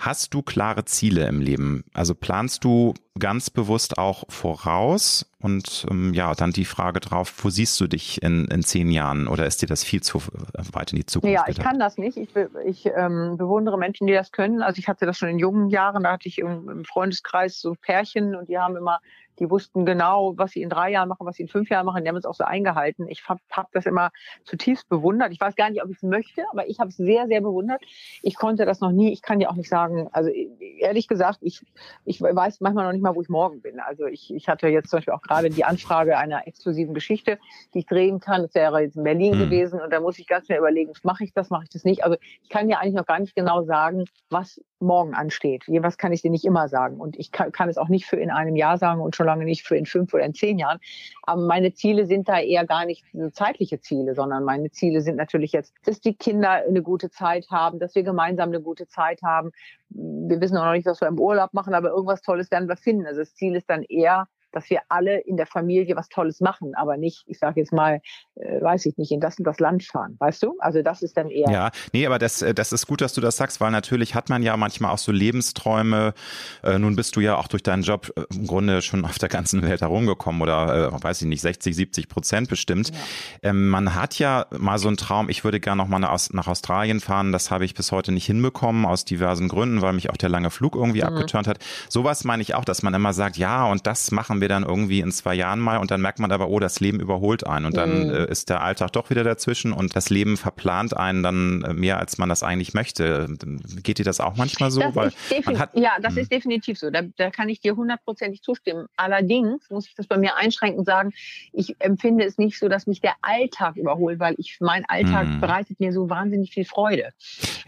[0.00, 1.84] Hast du klare Ziele im Leben?
[1.92, 5.30] Also planst du ganz bewusst auch voraus?
[5.38, 9.28] Und ähm, ja, dann die Frage drauf, wo siehst du dich in, in zehn Jahren
[9.28, 10.22] oder ist dir das viel zu
[10.72, 11.34] weit in die Zukunft?
[11.34, 11.66] Ja, ich gedacht?
[11.66, 12.16] kann das nicht.
[12.16, 12.30] Ich,
[12.64, 14.62] ich ähm, bewundere Menschen, die das können.
[14.62, 17.74] Also ich hatte das schon in jungen Jahren, da hatte ich im, im Freundeskreis so
[17.74, 19.00] Pärchen und die haben immer
[19.40, 22.04] die wussten genau, was sie in drei Jahren machen, was sie in fünf Jahren machen.
[22.04, 23.08] Die haben es auch so eingehalten.
[23.08, 24.10] Ich habe hab das immer
[24.44, 25.32] zutiefst bewundert.
[25.32, 27.82] Ich weiß gar nicht, ob ich es möchte, aber ich habe es sehr, sehr bewundert.
[28.22, 29.12] Ich konnte das noch nie.
[29.12, 31.62] Ich kann dir auch nicht sagen, also ehrlich gesagt, ich,
[32.04, 33.80] ich weiß manchmal noch nicht mal, wo ich morgen bin.
[33.80, 37.38] Also ich, ich hatte jetzt zum Beispiel auch gerade die Anfrage einer exklusiven Geschichte,
[37.72, 38.42] die ich drehen kann.
[38.42, 39.40] Das wäre jetzt in Berlin mhm.
[39.40, 42.04] gewesen und da muss ich ganz schnell überlegen, mache ich das, mache ich das nicht.
[42.04, 45.64] Also ich kann dir eigentlich noch gar nicht genau sagen, was morgen ansteht.
[45.68, 47.00] Was kann ich dir nicht immer sagen.
[47.00, 49.44] Und ich kann, kann es auch nicht für in einem Jahr sagen und schon lange
[49.44, 50.78] nicht für in fünf oder in zehn Jahren.
[51.22, 55.52] Aber meine Ziele sind da eher gar nicht zeitliche Ziele, sondern meine Ziele sind natürlich
[55.52, 59.52] jetzt, dass die Kinder eine gute Zeit haben, dass wir gemeinsam eine gute Zeit haben.
[59.90, 62.76] Wir wissen auch noch nicht, was wir im Urlaub machen, aber irgendwas Tolles werden wir
[62.76, 63.06] finden.
[63.06, 66.74] Also das Ziel ist dann eher, dass wir alle in der Familie was Tolles machen,
[66.74, 68.00] aber nicht, ich sage jetzt mal,
[68.36, 70.56] äh, weiß ich nicht, in das und das Land fahren, weißt du?
[70.58, 71.50] Also das ist dann eher.
[71.50, 74.28] Ja, nee, aber das, äh, das ist gut, dass du das sagst, weil natürlich hat
[74.28, 76.14] man ja manchmal auch so Lebensträume.
[76.62, 79.28] Äh, nun bist du ja auch durch deinen Job äh, im Grunde schon auf der
[79.28, 82.90] ganzen Welt herumgekommen oder äh, weiß ich nicht, 60, 70 Prozent bestimmt.
[82.90, 83.50] Ja.
[83.50, 86.46] Ähm, man hat ja mal so einen Traum, ich würde gerne noch mal nach, nach
[86.48, 90.16] Australien fahren, das habe ich bis heute nicht hinbekommen, aus diversen Gründen, weil mich auch
[90.16, 91.08] der lange Flug irgendwie mhm.
[91.08, 91.58] abgeturnt hat.
[91.88, 95.00] Sowas meine ich auch, dass man immer sagt, ja, und das machen wir dann irgendwie
[95.00, 97.76] in zwei Jahren mal und dann merkt man aber, oh, das Leben überholt einen und
[97.76, 98.14] dann mhm.
[98.14, 101.98] äh, ist der Alltag doch wieder dazwischen und das Leben verplant einen dann äh, mehr,
[101.98, 103.28] als man das eigentlich möchte.
[103.82, 104.82] Geht dir das auch manchmal so?
[104.94, 105.12] Weil
[105.58, 106.20] hat, ja, das mh.
[106.22, 106.90] ist definitiv so.
[106.90, 108.86] Da, da kann ich dir hundertprozentig zustimmen.
[108.96, 111.12] Allerdings muss ich das bei mir einschränken und sagen,
[111.52, 115.38] ich empfinde es nicht so, dass mich der Alltag überholt, weil ich mein Alltag mh.
[115.38, 117.12] bereitet mir so wahnsinnig viel Freude.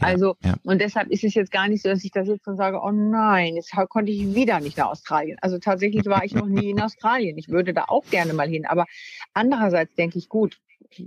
[0.01, 0.55] Ja, also ja.
[0.65, 2.91] und deshalb ist es jetzt gar nicht so, dass ich da sitze und sage, oh
[2.91, 5.37] nein, jetzt konnte ich wieder nicht nach Australien.
[5.41, 7.39] Also tatsächlich war ich noch nie in Australien.
[7.39, 8.67] Ich würde da auch gerne mal hin.
[8.67, 8.87] Aber
[9.35, 10.59] andererseits denke ich, gut,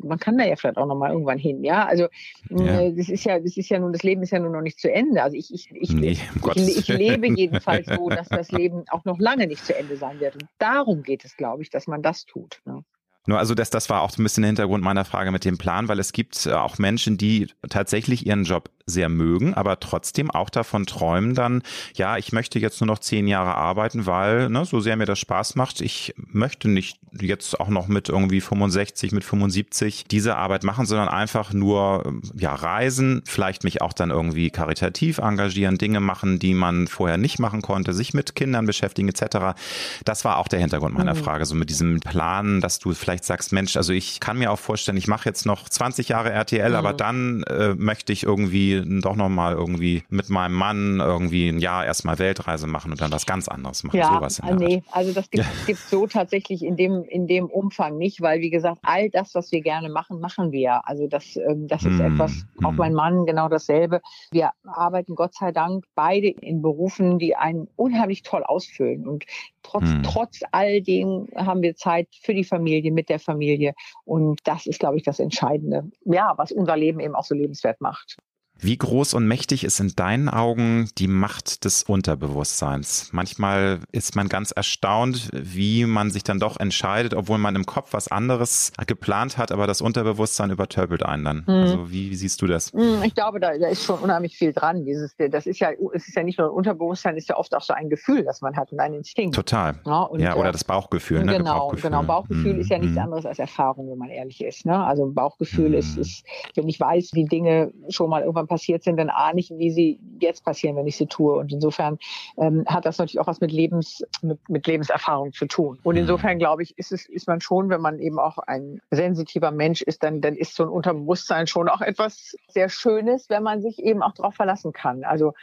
[0.04, 1.86] man kann da ja vielleicht auch noch mal irgendwann hin, ja.
[1.86, 2.08] Also
[2.50, 2.82] ja.
[2.82, 4.80] Äh, das ist ja, das ist ja nun, das Leben ist ja nun noch nicht
[4.80, 5.22] zu Ende.
[5.22, 6.22] Also ich, ich, ich, nee, ich,
[6.56, 10.20] ich, ich lebe jedenfalls so, dass das Leben auch noch lange nicht zu Ende sein
[10.20, 10.36] wird.
[10.36, 12.62] Und darum geht es, glaube ich, dass man das tut.
[12.66, 12.84] Ne?
[13.28, 15.58] Nur also das, das war auch so ein bisschen der Hintergrund meiner Frage mit dem
[15.58, 20.30] Plan, weil es gibt äh, auch Menschen, die tatsächlich ihren Job sehr mögen, aber trotzdem
[20.30, 21.64] auch davon träumen dann,
[21.96, 25.18] ja, ich möchte jetzt nur noch zehn Jahre arbeiten, weil, ne, so sehr mir das
[25.18, 30.64] Spaß macht, ich möchte nicht jetzt auch noch mit irgendwie 65, mit 75 diese Arbeit
[30.64, 36.38] machen, sondern einfach nur, ja, reisen, vielleicht mich auch dann irgendwie karitativ engagieren, Dinge machen,
[36.38, 39.58] die man vorher nicht machen konnte, sich mit Kindern beschäftigen, etc.
[40.04, 41.20] Das war auch der Hintergrund meiner mhm.
[41.20, 44.60] Frage, so mit diesem Plan, dass du vielleicht sagst, Mensch, also ich kann mir auch
[44.60, 46.76] vorstellen, ich mache jetzt noch 20 Jahre RTL, mhm.
[46.76, 51.86] aber dann äh, möchte ich irgendwie doch nochmal irgendwie mit meinem Mann irgendwie ein Jahr
[51.86, 53.98] erstmal Weltreise machen und dann was ganz anderes machen.
[53.98, 57.98] Ja, sowas in nee, also das gibt es so tatsächlich in dem, in dem Umfang
[57.98, 60.88] nicht, weil wie gesagt, all das, was wir gerne machen, machen wir.
[60.88, 62.78] Also das, ähm, das ist mm, etwas, auch mm.
[62.78, 64.02] mein Mann genau dasselbe.
[64.32, 69.08] Wir arbeiten Gott sei Dank beide in Berufen, die einen unheimlich toll ausfüllen.
[69.08, 69.26] Und
[69.64, 70.04] trotz, mm.
[70.04, 73.74] trotz all dem haben wir Zeit für die Familie, mit der Familie.
[74.04, 75.90] Und das ist, glaube ich, das Entscheidende.
[76.06, 78.18] Ja, was unser Leben eben auch so lebenswert macht.
[78.60, 83.10] Wie groß und mächtig ist in deinen Augen die Macht des Unterbewusstseins?
[83.12, 87.94] Manchmal ist man ganz erstaunt, wie man sich dann doch entscheidet, obwohl man im Kopf
[87.94, 91.44] was anderes geplant hat, aber das Unterbewusstsein übertöpelt einen dann.
[91.46, 91.54] Mhm.
[91.54, 92.72] Also wie, wie, siehst du das?
[92.72, 94.86] Hm, ich glaube, da, da, ist schon unheimlich viel dran.
[94.86, 97.54] Dieses, das ist ja, es ist ja nicht nur ein Unterbewusstsein, es ist ja oft
[97.54, 99.36] auch so ein Gefühl, das man hat und ein Instinkt.
[99.36, 99.80] Total.
[99.86, 101.24] Ja, und, ja oder äh, das Bauchgefühl.
[101.24, 101.38] Ne?
[101.38, 101.90] Genau, Bauchgefühl.
[101.90, 102.04] genau.
[102.04, 102.62] Bauchgefühl mhm.
[102.62, 103.04] ist ja nichts hm.
[103.04, 104.66] anderes als Erfahrung, wenn man ehrlich ist.
[104.66, 104.82] Ne?
[104.84, 105.76] Also Bauchgefühl mhm.
[105.76, 106.26] ist, ist,
[106.56, 110.00] wenn ich weiß, wie Dinge schon mal irgendwann passiert sind, dann ahne ich, wie sie
[110.20, 111.36] jetzt passieren, wenn ich sie tue.
[111.36, 111.98] Und insofern
[112.38, 115.80] ähm, hat das natürlich auch was mit Lebens, mit, mit Lebenserfahrung zu tun.
[115.84, 116.02] Und mhm.
[116.02, 119.82] insofern glaube ich, ist es, ist man schon, wenn man eben auch ein sensitiver Mensch
[119.82, 123.80] ist, dann, dann ist so ein Unterbewusstsein schon auch etwas sehr Schönes, wenn man sich
[123.80, 125.04] eben auch darauf verlassen kann.
[125.04, 125.34] Also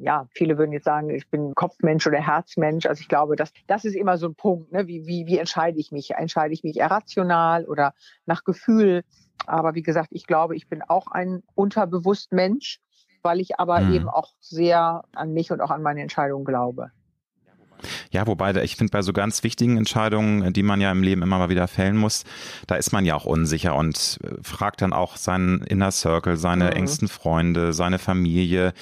[0.00, 2.86] ja, viele würden jetzt sagen, ich bin Kopfmensch oder Herzmensch.
[2.86, 4.72] Also ich glaube, das, das ist immer so ein Punkt.
[4.72, 4.86] Ne?
[4.86, 6.12] Wie, wie, wie entscheide ich mich?
[6.12, 7.94] Entscheide ich mich irrational oder
[8.26, 9.04] nach Gefühl?
[9.46, 12.80] Aber wie gesagt, ich glaube, ich bin auch ein unterbewusst Mensch,
[13.22, 13.94] weil ich aber mhm.
[13.94, 16.90] eben auch sehr an mich und auch an meine Entscheidungen glaube.
[18.10, 21.38] Ja, wobei ich finde, bei so ganz wichtigen Entscheidungen, die man ja im Leben immer
[21.38, 22.24] mal wieder fällen muss,
[22.66, 26.66] da ist man ja auch unsicher und äh, fragt dann auch seinen Inner Circle, seine
[26.66, 26.72] mhm.
[26.72, 28.72] engsten Freunde, seine Familie.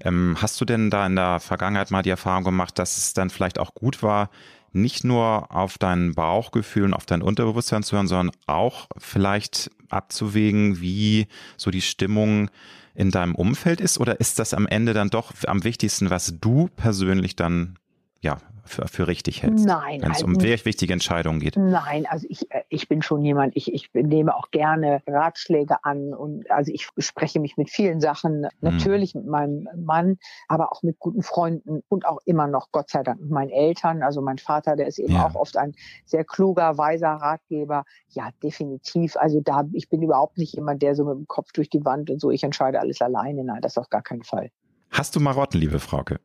[0.00, 3.30] Ähm, hast du denn da in der Vergangenheit mal die Erfahrung gemacht, dass es dann
[3.30, 4.30] vielleicht auch gut war,
[4.72, 10.80] nicht nur auf dein Bauchgefühl und auf dein Unterbewusstsein zu hören, sondern auch vielleicht abzuwägen,
[10.80, 11.26] wie
[11.56, 12.50] so die Stimmung
[12.94, 13.98] in deinem Umfeld ist?
[13.98, 17.78] Oder ist das am Ende dann doch am wichtigsten, was du persönlich dann
[18.20, 19.64] ja, für, für richtig hältst?
[19.64, 20.02] Nein.
[20.02, 21.56] Wenn es also, um wirklich wichtige Entscheidungen geht.
[21.56, 26.12] Nein, also ich, äh, ich bin schon jemand, ich, ich nehme auch gerne Ratschläge an
[26.14, 28.50] und also ich spreche mich mit vielen Sachen, hm.
[28.60, 33.02] natürlich mit meinem Mann, aber auch mit guten Freunden und auch immer noch, Gott sei
[33.02, 34.02] Dank, mit meinen Eltern.
[34.02, 35.26] Also mein Vater, der ist eben ja.
[35.26, 37.84] auch oft ein sehr kluger, weiser Ratgeber.
[38.08, 39.16] Ja, definitiv.
[39.16, 42.10] Also da, ich bin überhaupt nicht jemand, der so mit dem Kopf durch die Wand
[42.10, 43.44] und so, ich entscheide alles alleine.
[43.44, 44.50] Nein, das auf gar keinen Fall.
[44.90, 46.20] Hast du Marotten, liebe Frauke?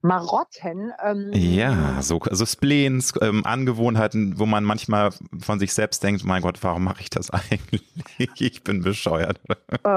[0.00, 0.92] Marotten.
[1.04, 5.10] Ähm, ja, so also Spleens, ähm, Angewohnheiten, wo man manchmal
[5.40, 7.82] von sich selbst denkt, mein Gott, warum mache ich das eigentlich?
[8.18, 9.40] ich bin bescheuert.
[9.84, 9.88] Äh,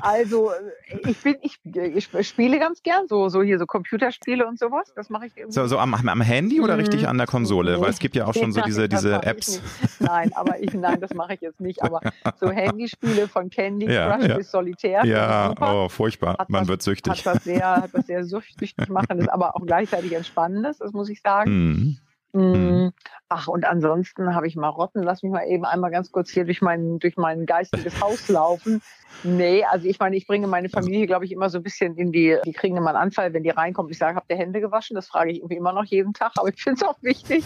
[0.00, 0.52] also
[1.06, 4.92] ich bin, ich, ich spiele ganz gern so, so hier so Computerspiele und sowas.
[4.94, 5.54] Das mache ich irgendwie.
[5.54, 7.08] So, so am, am Handy oder richtig mhm.
[7.08, 7.80] an der Konsole?
[7.80, 9.60] Weil es gibt ja auch schon so diese, diese Apps.
[9.98, 11.82] Nein, aber ich, nein, das mache ich jetzt nicht.
[11.82, 12.00] Aber
[12.38, 15.04] so Handyspiele von Candy Crush ja, bis Solitär.
[15.04, 16.36] Ja, oh, furchtbar.
[16.38, 17.12] Hat man was, wird süchtig.
[17.12, 21.20] Hat was sehr, hat was sehr süchtig machendes, aber auch gleichzeitig entspannendes, das muss ich
[21.20, 21.50] sagen.
[21.50, 21.98] Mhm.
[22.34, 22.92] Mhm.
[23.28, 25.04] Ach, und ansonsten habe ich Marotten.
[25.04, 28.82] Lass mich mal eben einmal ganz kurz hier durch mein, durch mein geistiges Haus laufen.
[29.22, 32.10] Nee, also ich meine, ich bringe meine Familie, glaube ich, immer so ein bisschen in
[32.10, 33.90] die, die kriegen immer einen Anfall, wenn die reinkommen.
[33.92, 34.96] Ich sage, habt ihr Hände gewaschen?
[34.96, 37.44] Das frage ich irgendwie immer noch jeden Tag, aber ich finde es auch wichtig.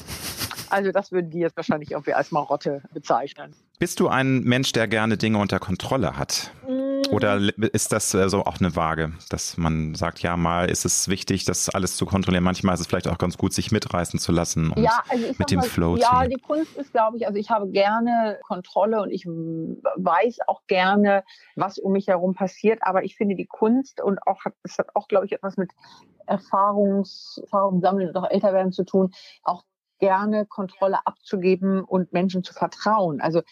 [0.71, 3.55] Also das würden die jetzt wahrscheinlich irgendwie als Marotte bezeichnen.
[3.79, 6.51] Bist du ein Mensch, der gerne Dinge unter Kontrolle hat?
[6.67, 7.41] Mm Oder
[7.73, 11.45] ist das so also auch eine Waage, dass man sagt, ja, mal ist es wichtig,
[11.45, 12.45] das alles zu kontrollieren.
[12.45, 15.51] Manchmal ist es vielleicht auch ganz gut, sich mitreißen zu lassen und ja, also mit
[15.51, 19.11] dem mal, Flow Ja, die Kunst ist, glaube ich, also ich habe gerne Kontrolle und
[19.11, 21.25] ich weiß auch gerne,
[21.57, 22.81] was um mich herum passiert.
[22.83, 25.71] Aber ich finde die Kunst und auch, es hat auch, glaube ich, etwas mit
[26.27, 29.65] Erfahrungs, Erfahrung sammeln und auch älter werden zu tun, auch
[29.99, 33.21] gerne Kontrolle abzugeben und Menschen zu vertrauen.
[33.21, 33.43] Also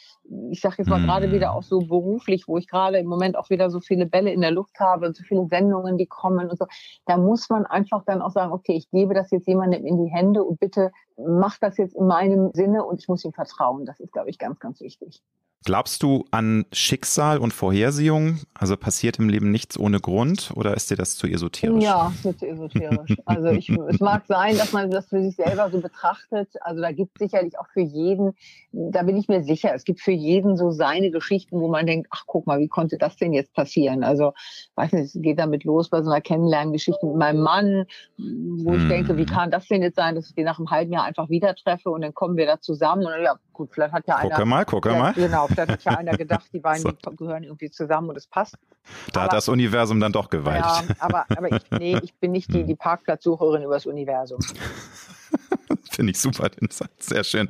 [0.51, 1.07] ich sage jetzt mal mhm.
[1.07, 4.33] gerade wieder auch so beruflich, wo ich gerade im Moment auch wieder so viele Bälle
[4.33, 6.67] in der Luft habe und so viele Sendungen, die kommen und so.
[7.07, 10.11] Da muss man einfach dann auch sagen, okay, ich gebe das jetzt jemandem in die
[10.11, 13.87] Hände und bitte mach das jetzt in meinem Sinne und ich muss ihm vertrauen.
[13.87, 15.23] Das ist, glaube ich, ganz, ganz wichtig.
[15.67, 18.39] Glaubst du an Schicksal und Vorhersehung?
[18.55, 21.83] Also passiert im Leben nichts ohne Grund oder ist dir das zu esoterisch?
[21.83, 23.17] Ja, es ist zu esoterisch.
[23.25, 26.49] Also ich, es mag sein, dass man das für sich selber so betrachtet.
[26.61, 28.35] Also da gibt es sicherlich auch für jeden,
[28.71, 32.07] da bin ich mir sicher, es gibt für jeden so seine Geschichten, wo man denkt,
[32.13, 34.05] ach guck mal, wie konnte das denn jetzt passieren?
[34.05, 34.35] Also
[34.77, 37.87] weiß nicht, es geht damit los bei so einer Kennenlerngeschichte mit meinem Mann,
[38.17, 39.27] wo ich denke, wie mhm.
[39.27, 41.91] kann das denn jetzt sein, dass ich den nach einem halben Jahr einfach wieder treffe
[41.91, 44.31] und dann kommen wir da zusammen und ja, gut, vielleicht hat ja einer.
[44.31, 45.13] Gucke mal, gucke mal.
[45.15, 47.11] Genau, vielleicht hat ja einer gedacht, die beiden so.
[47.13, 48.57] gehören irgendwie zusammen und es passt.
[49.13, 50.65] Da aber, hat das Universum dann doch geweiht.
[50.65, 54.41] Ja, aber, aber ich, nee, ich bin nicht die, die Parkplatzsucherin übers Universum.
[55.91, 57.07] Finde ich super, den Satz.
[57.07, 57.49] Sehr schön.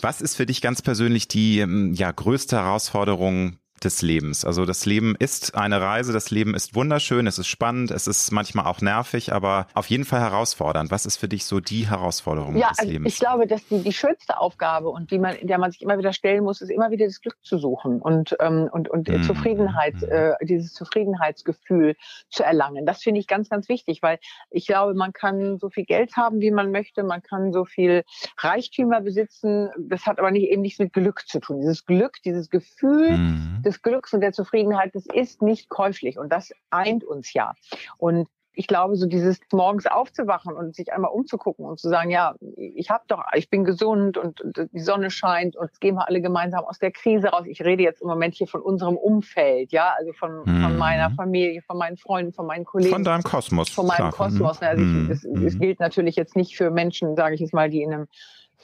[0.00, 4.44] Was ist für dich ganz persönlich die ähm, ja, größte Herausforderung des Lebens.
[4.44, 8.32] Also das Leben ist eine Reise, das Leben ist wunderschön, es ist spannend, es ist
[8.32, 10.90] manchmal auch nervig, aber auf jeden Fall herausfordernd.
[10.90, 13.12] Was ist für dich so die Herausforderung ja, des also Lebens?
[13.12, 16.12] Ich glaube, dass die, die schönste Aufgabe und die man, der man sich immer wieder
[16.12, 19.22] stellen muss, ist immer wieder das Glück zu suchen und, ähm, und, und mm.
[19.22, 20.04] Zufriedenheit, mm.
[20.10, 21.96] äh, dieses Zufriedenheitsgefühl
[22.30, 22.86] zu erlangen.
[22.86, 24.18] Das finde ich ganz, ganz wichtig, weil
[24.50, 28.04] ich glaube, man kann so viel Geld haben, wie man möchte, man kann so viel
[28.38, 31.60] Reichtümer besitzen, das hat aber nicht eben nichts mit Glück zu tun.
[31.60, 36.32] Dieses Glück, dieses Gefühl, mm des Glücks und der Zufriedenheit, das ist nicht käuflich und
[36.32, 37.52] das eint uns ja.
[37.98, 42.34] Und ich glaube, so dieses morgens aufzuwachen und sich einmal umzugucken und zu sagen, ja,
[42.56, 44.42] ich habe doch, ich bin gesund und,
[44.72, 47.44] die Sonne scheint und jetzt gehen wir alle gemeinsam aus der Krise raus.
[47.46, 50.62] Ich rede jetzt im Moment hier von unserem Umfeld, ja, also von, mhm.
[50.62, 52.92] von meiner Familie, von meinen Freunden, von meinen Kollegen.
[52.92, 53.68] Von deinem Kosmos.
[53.68, 54.12] Von meinem klar.
[54.12, 54.62] Kosmos.
[54.62, 55.04] Also mhm.
[55.04, 55.60] ich, es, es mhm.
[55.60, 58.06] gilt natürlich jetzt nicht für Menschen, sage ich jetzt mal, die in einem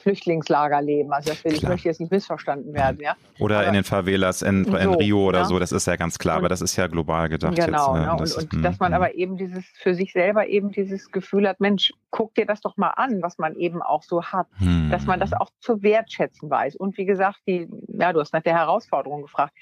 [0.03, 1.13] Flüchtlingslager leben.
[1.13, 2.99] Also das will, ich möchte jetzt nicht missverstanden werden.
[2.99, 3.15] Ja?
[3.39, 5.45] Oder aber in den Favelas in, in so, Rio oder ja?
[5.45, 7.55] so, das ist ja ganz klar, und, aber das ist ja global gedacht.
[7.55, 8.15] Genau, jetzt, ne?
[8.19, 9.17] das und, und dass man hm, aber hm.
[9.17, 12.91] eben dieses für sich selber eben dieses Gefühl hat, Mensch, guck dir das doch mal
[12.91, 14.89] an, was man eben auch so hat, hm.
[14.91, 16.75] dass man das auch zu wertschätzen weiß.
[16.75, 19.53] Und wie gesagt, die, ja, du hast nach der Herausforderung gefragt.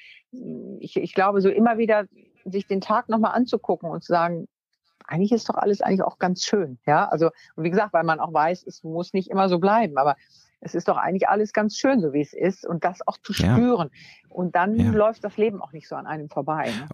[0.79, 2.05] Ich, ich glaube, so immer wieder
[2.45, 4.47] sich den Tag nochmal anzugucken und zu sagen,
[5.11, 6.79] eigentlich ist doch alles eigentlich auch ganz schön.
[6.85, 9.97] Ja, also, und wie gesagt, weil man auch weiß, es muss nicht immer so bleiben,
[9.97, 10.15] aber
[10.61, 13.33] es ist doch eigentlich alles ganz schön, so wie es ist und das auch zu
[13.33, 13.89] spüren.
[13.91, 14.29] Ja.
[14.29, 14.91] Und dann ja.
[14.91, 16.71] läuft das Leben auch nicht so an einem vorbei.
[16.71, 16.87] Ne?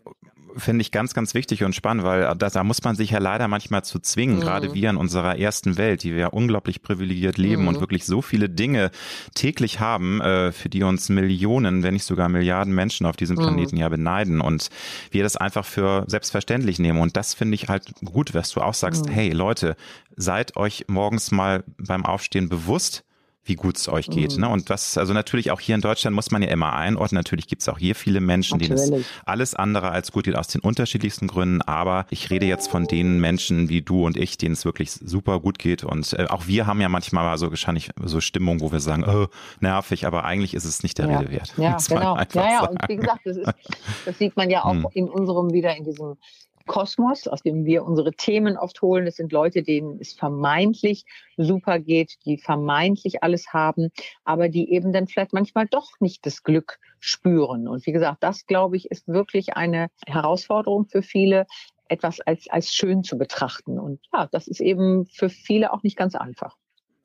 [0.56, 3.48] Finde ich ganz, ganz wichtig und spannend, weil da, da muss man sich ja leider
[3.48, 4.42] manchmal zu zwingen, mhm.
[4.42, 7.68] gerade wir in unserer ersten Welt, die wir ja unglaublich privilegiert leben mhm.
[7.70, 8.92] und wirklich so viele Dinge
[9.36, 13.42] täglich haben, äh, für die uns Millionen, wenn nicht sogar Milliarden Menschen auf diesem mhm.
[13.42, 13.82] Planeten mhm.
[13.82, 14.70] ja beneiden und
[15.12, 17.00] wir das einfach für selbstverständlich nehmen.
[17.00, 19.12] Und das finde ich halt gut, dass du auch sagst, mhm.
[19.12, 19.76] hey Leute,
[20.16, 23.04] seid euch morgens mal beim Aufstehen bewusst,
[23.48, 24.36] wie gut es euch geht.
[24.36, 24.42] Mhm.
[24.42, 24.50] Ne?
[24.50, 27.18] Und was, also natürlich auch hier in Deutschland muss man ja immer einordnen.
[27.18, 28.84] Natürlich gibt es auch hier viele Menschen, natürlich.
[28.84, 31.62] denen es alles andere als gut geht, aus den unterschiedlichsten Gründen.
[31.62, 35.40] Aber ich rede jetzt von den Menschen wie du und ich, denen es wirklich super
[35.40, 35.84] gut geht.
[35.84, 39.28] Und äh, auch wir haben ja manchmal so wahrscheinlich so Stimmung, wo wir sagen, oh,
[39.60, 41.20] nervig, aber eigentlich ist es nicht der ja.
[41.20, 41.54] Rede wert.
[41.58, 42.18] Ja, genau.
[42.18, 43.52] Ja, ja, und wie gesagt, das, ist,
[44.06, 44.88] das sieht man ja auch hm.
[44.94, 46.18] in unserem wieder in diesem
[46.68, 49.06] Kosmos, aus dem wir unsere Themen oft holen.
[49.06, 51.06] Das sind Leute, denen es vermeintlich
[51.38, 53.90] super geht, die vermeintlich alles haben,
[54.24, 57.68] aber die eben dann vielleicht manchmal doch nicht das Glück spüren.
[57.68, 61.48] Und wie gesagt, das, glaube ich, ist wirklich eine Herausforderung für viele,
[61.90, 63.80] etwas als, als schön zu betrachten.
[63.80, 66.56] Und ja, das ist eben für viele auch nicht ganz einfach.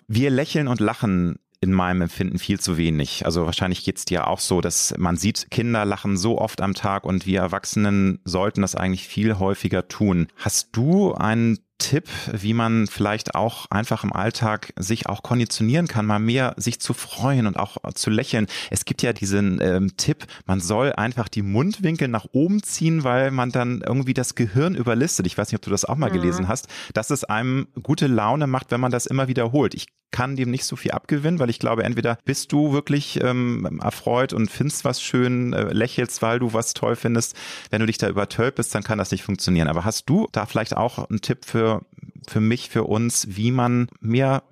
[0.09, 3.25] Wir lächeln und lachen in meinem Empfinden viel zu wenig.
[3.25, 7.05] Also wahrscheinlich geht's dir auch so, dass man sieht, Kinder lachen so oft am Tag
[7.05, 10.27] und wir Erwachsenen sollten das eigentlich viel häufiger tun.
[10.37, 16.07] Hast du einen Tipp, wie man vielleicht auch einfach im Alltag sich auch konditionieren kann,
[16.07, 18.47] mal mehr sich zu freuen und auch zu lächeln.
[18.71, 23.33] Es gibt ja diesen ähm, Tipp, man soll einfach die Mundwinkel nach oben ziehen, weil
[23.33, 25.27] man dann irgendwie das Gehirn überlistet.
[25.27, 26.15] Ich weiß nicht, ob du das auch mal mhm.
[26.15, 29.75] gelesen hast, dass es einem gute Laune macht, wenn man das immer wiederholt.
[29.75, 33.81] Ich kann dem nicht so viel abgewinnen, weil ich glaube, entweder bist du wirklich ähm,
[33.83, 37.35] erfreut und findest was schön, äh, lächelst, weil du was toll findest.
[37.71, 39.69] Wenn du dich da übertölpest, dann kann das nicht funktionieren.
[39.69, 41.83] Aber hast du da vielleicht auch einen Tipp für,
[42.29, 44.45] für mich, für uns, wie man mehr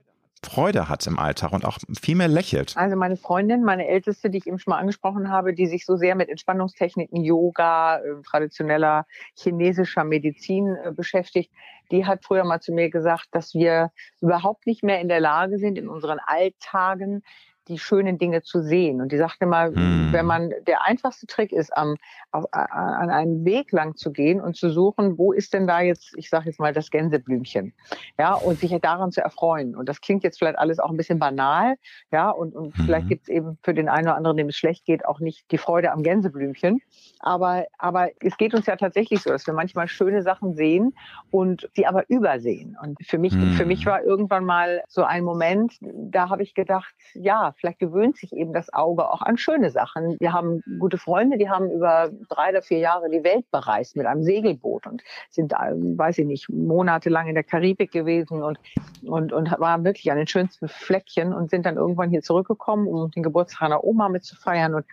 [0.42, 2.76] Freude hat im Alltag und auch viel mehr lächelt.
[2.76, 5.96] Also meine Freundin, meine Älteste, die ich eben schon mal angesprochen habe, die sich so
[5.96, 11.52] sehr mit Entspannungstechniken, Yoga, äh, traditioneller chinesischer Medizin äh, beschäftigt,
[11.90, 15.58] die hat früher mal zu mir gesagt, dass wir überhaupt nicht mehr in der Lage
[15.58, 17.22] sind, in unseren Alltagen
[17.68, 19.00] die schönen Dinge zu sehen.
[19.00, 20.12] Und die sagte mal, hm.
[20.12, 21.96] wenn man, der einfachste Trick ist, am,
[22.32, 26.12] auf, an einem Weg lang zu gehen und zu suchen, wo ist denn da jetzt,
[26.16, 27.72] ich sage jetzt mal, das Gänseblümchen,
[28.18, 29.76] ja, und sich daran zu erfreuen.
[29.76, 31.76] Und das klingt jetzt vielleicht alles auch ein bisschen banal,
[32.10, 32.82] ja, und, und mhm.
[32.84, 35.50] vielleicht gibt es eben für den einen oder anderen, dem es schlecht geht, auch nicht
[35.50, 36.80] die Freude am Gänseblümchen.
[37.20, 40.94] Aber, aber es geht uns ja tatsächlich so, dass wir manchmal schöne Sachen sehen
[41.30, 42.76] und sie aber übersehen.
[42.82, 43.52] Und für mich, mhm.
[43.52, 48.16] für mich war irgendwann mal so ein Moment, da habe ich gedacht, ja, vielleicht gewöhnt
[48.16, 50.16] sich eben das Auge auch an schöne Sachen.
[50.20, 54.06] Wir haben gute Freunde, die haben über drei oder vier Jahre die Welt bereist mit
[54.06, 58.58] einem Segelboot und sind, weiß ich nicht, monatelang in der Karibik gewesen und,
[59.02, 63.10] und, und waren wirklich an den schönsten Fleckchen und sind dann irgendwann hier zurückgekommen, um
[63.10, 64.84] den Geburtstag einer Oma mitzufeiern und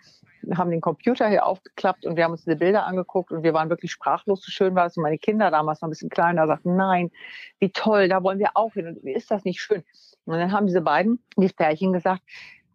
[0.54, 3.70] haben den Computer hier aufgeklappt und wir haben uns diese Bilder angeguckt und wir waren
[3.70, 4.96] wirklich sprachlos, so schön war es.
[4.96, 7.10] Und meine Kinder damals noch ein bisschen kleiner sagten, nein,
[7.58, 9.84] wie toll, da wollen wir auch hin und wie ist das nicht schön?
[10.24, 12.22] Und dann haben diese beiden, dieses Pärchen gesagt,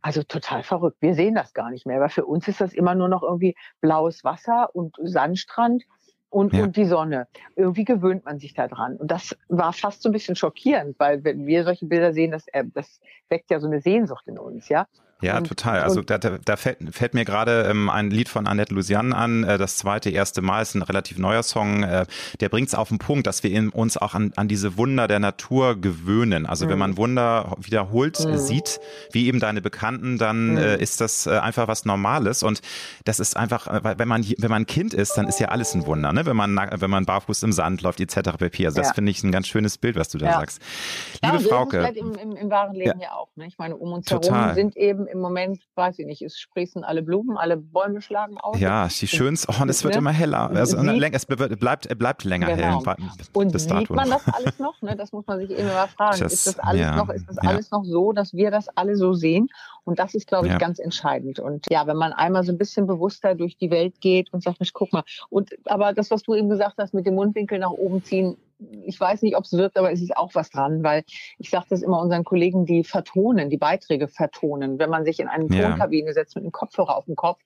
[0.02, 0.98] also total verrückt.
[1.00, 3.56] Wir sehen das gar nicht mehr, weil für uns ist das immer nur noch irgendwie
[3.80, 5.86] blaues Wasser und Sandstrand
[6.34, 6.64] und, ja.
[6.64, 7.28] und die Sonne.
[7.56, 8.98] Irgendwie gewöhnt man sich da dran.
[8.98, 12.48] Und das war fast so ein bisschen schockierend, weil wenn wir solche Bilder sehen, das,
[12.48, 13.00] äh, das
[13.30, 14.88] weckt ja so eine Sehnsucht in uns, ja.
[15.24, 15.82] Ja, und, total.
[15.82, 19.58] Also da, da fällt, fällt mir gerade ähm, ein Lied von Annette Lusian an, äh,
[19.58, 21.84] das zweite erste Mal ist ein relativ neuer Song.
[21.84, 22.06] Äh,
[22.40, 25.20] der bringt es auf den Punkt, dass wir uns auch an, an diese Wunder der
[25.20, 26.46] Natur gewöhnen.
[26.46, 26.70] Also mhm.
[26.70, 28.38] wenn man Wunder wiederholt mhm.
[28.38, 28.80] sieht,
[29.12, 30.58] wie eben deine Bekannten, dann mhm.
[30.58, 32.44] äh, ist das äh, einfach was Normales.
[32.44, 32.62] Und
[33.06, 35.74] das ist einfach, äh, wenn man wenn man ein Kind ist, dann ist ja alles
[35.74, 36.26] ein Wunder, ne?
[36.26, 38.38] Wenn man wenn man barfuß im Sand läuft etc.
[38.38, 38.66] pp.
[38.66, 38.94] Also das ja.
[38.94, 40.40] finde ich ein ganz schönes Bild, was du da ja.
[40.40, 40.62] sagst.
[41.24, 43.30] Liebe ja, Frauke, halt im, im, im wahren Leben ja, auch.
[43.36, 43.48] Ne?
[43.48, 44.42] Ich meine, um uns Total.
[44.42, 48.38] herum sind eben im Moment, weiß ich nicht, es sprießen alle Blumen, alle Bäume schlagen
[48.38, 48.60] aus.
[48.60, 50.00] Ja, die schönsten, oh, und es wird ne?
[50.00, 50.50] immer heller.
[50.50, 52.84] Also, sieht, es bleibt, bleibt länger genau.
[52.86, 52.96] hell.
[53.34, 54.82] Und sieht man das alles noch?
[54.82, 54.96] Ne?
[54.96, 56.20] Das muss man sich eben immer fragen.
[56.20, 57.50] Das, ist das alles, ja, noch, ist das ja.
[57.50, 59.50] alles noch so, dass wir das alle so sehen?
[59.86, 60.58] Und das ist, glaube ich, ja.
[60.58, 61.40] ganz entscheidend.
[61.40, 64.60] Und ja, wenn man einmal so ein bisschen bewusster durch die Welt geht und sagt,
[64.60, 65.04] Mensch, guck mal.
[65.30, 68.38] Und aber das, was du eben gesagt hast, mit dem Mundwinkel nach oben ziehen,
[68.86, 71.04] ich weiß nicht, ob es wirkt, aber es ist auch was dran, weil
[71.38, 74.80] ich sage das immer unseren Kollegen, die vertonen, die Beiträge vertonen.
[74.80, 76.14] Wenn man sich in eine Tonkabine ja.
[76.14, 77.40] setzt mit einem Kopfhörer auf dem Kopf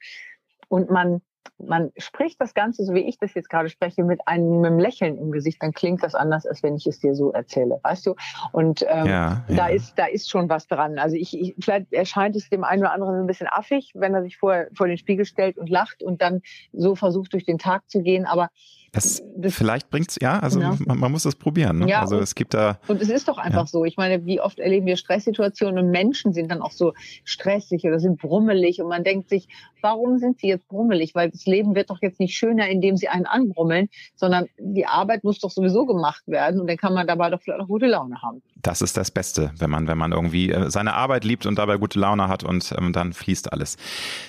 [0.70, 1.22] und man
[1.60, 4.80] man spricht das Ganze, so wie ich das jetzt gerade spreche, mit einem, mit einem
[4.80, 8.06] Lächeln im Gesicht, dann klingt das anders, als wenn ich es dir so erzähle, weißt
[8.06, 8.16] du?
[8.52, 9.56] Und ähm, ja, ja.
[9.56, 11.00] da ist da ist schon was dran.
[11.00, 14.24] Also ich, ich vielleicht erscheint es dem einen oder anderen ein bisschen affig, wenn er
[14.24, 16.42] sich vor vor den Spiegel stellt und lacht und dann
[16.74, 18.50] so versucht durch den Tag zu gehen, aber
[18.98, 20.76] das, das vielleicht bringt's ja, also ja.
[20.86, 21.80] Man, man, muss das probieren.
[21.80, 21.90] Ne?
[21.90, 23.68] Ja, also es gibt da und es ist doch einfach ja.
[23.68, 23.86] so.
[23.86, 26.94] Ich meine, wie oft erleben wir Stresssituationen und Menschen sind dann auch so
[27.24, 29.48] stressig oder sind brummelig und man denkt sich,
[29.82, 31.14] warum sind sie jetzt brummelig?
[31.16, 35.24] Weil das Leben wird doch jetzt nicht schöner, indem sie einen anbrummeln, sondern die Arbeit
[35.24, 38.22] muss doch sowieso gemacht werden und dann kann man dabei doch vielleicht auch gute Laune
[38.22, 38.42] haben.
[38.62, 41.78] Das ist das Beste, wenn man wenn man irgendwie äh, seine Arbeit liebt und dabei
[41.78, 43.78] gute Laune hat und ähm, dann fließt alles.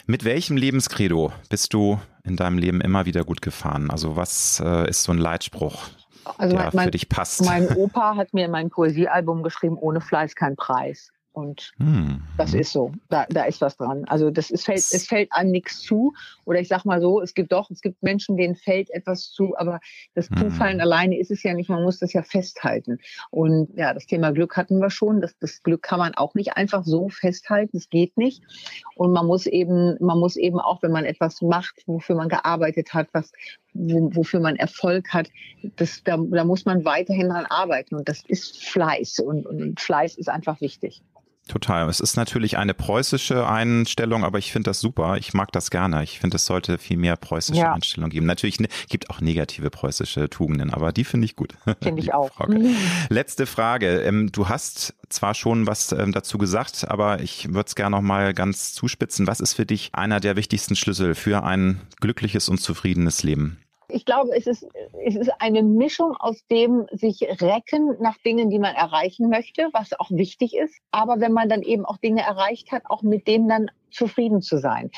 [0.07, 1.99] Mit welchem Lebenskredo bist du
[2.29, 3.91] in deinem Leben immer wieder gut gefahren?
[3.91, 5.89] Also was äh, ist so ein Leitspruch,
[6.37, 7.45] also der mein, für dich passt?
[7.45, 11.11] Mein Opa hat mir in meinem Poesiealbum geschrieben, ohne Fleiß kein Preis.
[11.39, 12.21] Und hm.
[12.37, 12.91] das ist so.
[13.09, 14.05] Da, da ist was dran.
[14.09, 16.13] Also das ist, fällt, es fällt an nichts zu.
[16.45, 19.57] Oder ich sag mal so, es gibt doch, es gibt Menschen, denen fällt etwas zu,
[19.57, 19.79] aber
[20.15, 20.39] das hm.
[20.39, 21.71] Zufallen alleine ist es ja nicht.
[21.71, 22.99] Man muss das ja festhalten.
[23.31, 25.21] Und ja, das Thema Glück hatten wir schon.
[25.21, 27.77] Das, das Glück kann man auch nicht einfach so festhalten.
[27.77, 28.43] Es geht nicht.
[28.97, 32.95] Und man muss eben, man muss eben auch, wenn man etwas macht, wofür man gearbeitet
[32.95, 33.33] hat, was
[33.79, 35.29] wo, wofür man Erfolg hat,
[35.77, 37.95] das, da, da muss man weiterhin dran arbeiten.
[37.95, 39.21] Und das ist Fleiß.
[39.21, 41.03] Und, und Fleiß ist einfach wichtig.
[41.49, 41.89] Total.
[41.89, 45.17] Es ist natürlich eine preußische Einstellung, aber ich finde das super.
[45.17, 46.05] Ich mag das gerne.
[46.05, 47.73] Ich finde, es sollte viel mehr preußische ja.
[47.73, 48.27] Einstellungen geben.
[48.27, 51.55] Natürlich ne, gibt auch negative preußische Tugenden, aber die finde ich gut.
[51.83, 52.31] Finde ich auch.
[53.09, 54.03] Letzte Frage.
[54.03, 58.03] Ähm, du hast zwar schon was ähm, dazu gesagt, aber ich würde es gerne noch
[58.03, 59.27] mal ganz zuspitzen.
[59.27, 63.59] Was ist für dich einer der wichtigsten Schlüssel für ein glückliches und zufriedenes Leben?
[63.91, 64.67] Ich glaube, es ist,
[65.05, 69.99] es ist eine Mischung aus dem sich recken nach Dingen, die man erreichen möchte, was
[69.99, 70.79] auch wichtig ist.
[70.91, 74.59] Aber wenn man dann eben auch Dinge erreicht hat, auch mit dem dann zufrieden zu
[74.59, 74.91] sein.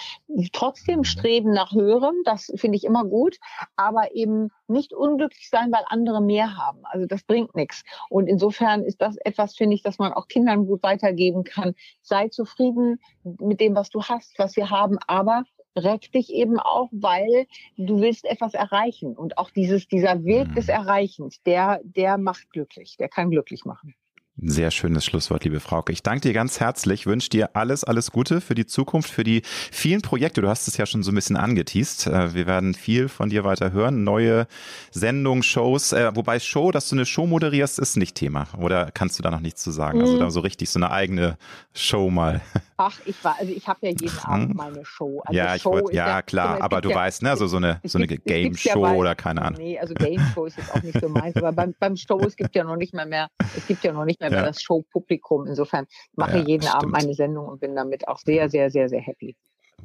[0.53, 3.36] Trotzdem streben nach höherem, das finde ich immer gut,
[3.76, 6.80] aber eben nicht unglücklich sein, weil andere mehr haben.
[6.82, 7.84] Also das bringt nichts.
[8.09, 11.74] Und insofern ist das etwas, finde ich, dass man auch Kindern gut weitergeben kann.
[12.03, 15.45] Sei zufrieden mit dem, was du hast, was wir haben, aber
[15.77, 17.47] reck dich eben auch, weil
[17.77, 19.16] du willst etwas erreichen.
[19.16, 20.75] Und auch dieses, dieser Weg des mhm.
[20.75, 23.95] Erreichens, der, der macht glücklich, der kann glücklich machen.
[24.43, 25.93] Sehr schönes Schlusswort, liebe Frauke.
[25.93, 29.43] Ich danke dir ganz herzlich, wünsche dir alles, alles Gute für die Zukunft, für die
[29.45, 30.41] vielen Projekte.
[30.41, 32.07] Du hast es ja schon so ein bisschen angeteased.
[32.07, 34.03] Äh, wir werden viel von dir weiter hören.
[34.03, 34.47] Neue
[34.93, 35.93] Sendungen, Shows.
[35.93, 38.47] Äh, wobei Show, dass du eine Show moderierst, ist nicht Thema.
[38.57, 40.01] Oder kannst du da noch nichts zu sagen?
[40.01, 40.20] Also mhm.
[40.20, 41.36] da so richtig so eine eigene
[41.74, 42.41] Show mal.
[42.78, 45.20] Ach, ich war, also ich habe ja jeden Abend meine Show.
[45.26, 47.59] Also ja, Show wollt, ja, ja, klar, immer, aber du ja, weißt, ne, also so
[47.59, 49.61] eine, so eine Game-Show ja oder keine Ahnung.
[49.61, 52.57] Nee, also Game-Show ist jetzt auch nicht so meins, aber beim, beim Show, es gibt
[52.57, 55.47] ja noch nicht mehr mehr, es gibt ja noch nicht mehr, mehr das Show-Publikum.
[55.47, 59.01] Insofern mache ich jeden Abend meine Sendung und bin damit auch sehr, sehr, sehr, sehr
[59.01, 59.37] happy.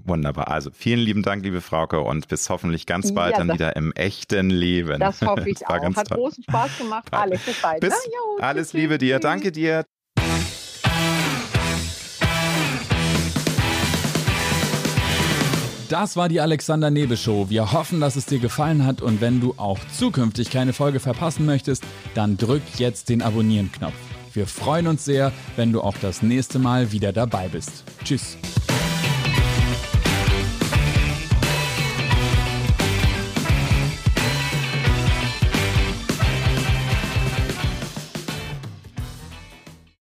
[0.04, 0.50] Wunderbar.
[0.50, 3.92] Also vielen lieben Dank, liebe Frauke, und bis hoffentlich ganz bald ja, dann wieder im
[3.94, 5.00] echten Leben.
[5.00, 5.74] Das hoffe ich auch.
[5.74, 6.18] Hat toll.
[6.18, 7.08] großen Spaß gemacht.
[7.12, 7.82] Alles bis bald.
[7.82, 9.20] Bis, jo, alles tschüss, Liebe dir.
[9.20, 9.86] Danke dir.
[15.90, 17.50] Das war die Alexander Nebe Show.
[17.50, 21.46] Wir hoffen, dass es dir gefallen hat und wenn du auch zukünftig keine Folge verpassen
[21.46, 21.84] möchtest,
[22.16, 23.94] dann drück jetzt den Abonnieren-Knopf.
[24.36, 27.86] Wir freuen uns sehr, wenn du auch das nächste Mal wieder dabei bist.
[28.04, 28.38] Tschüss.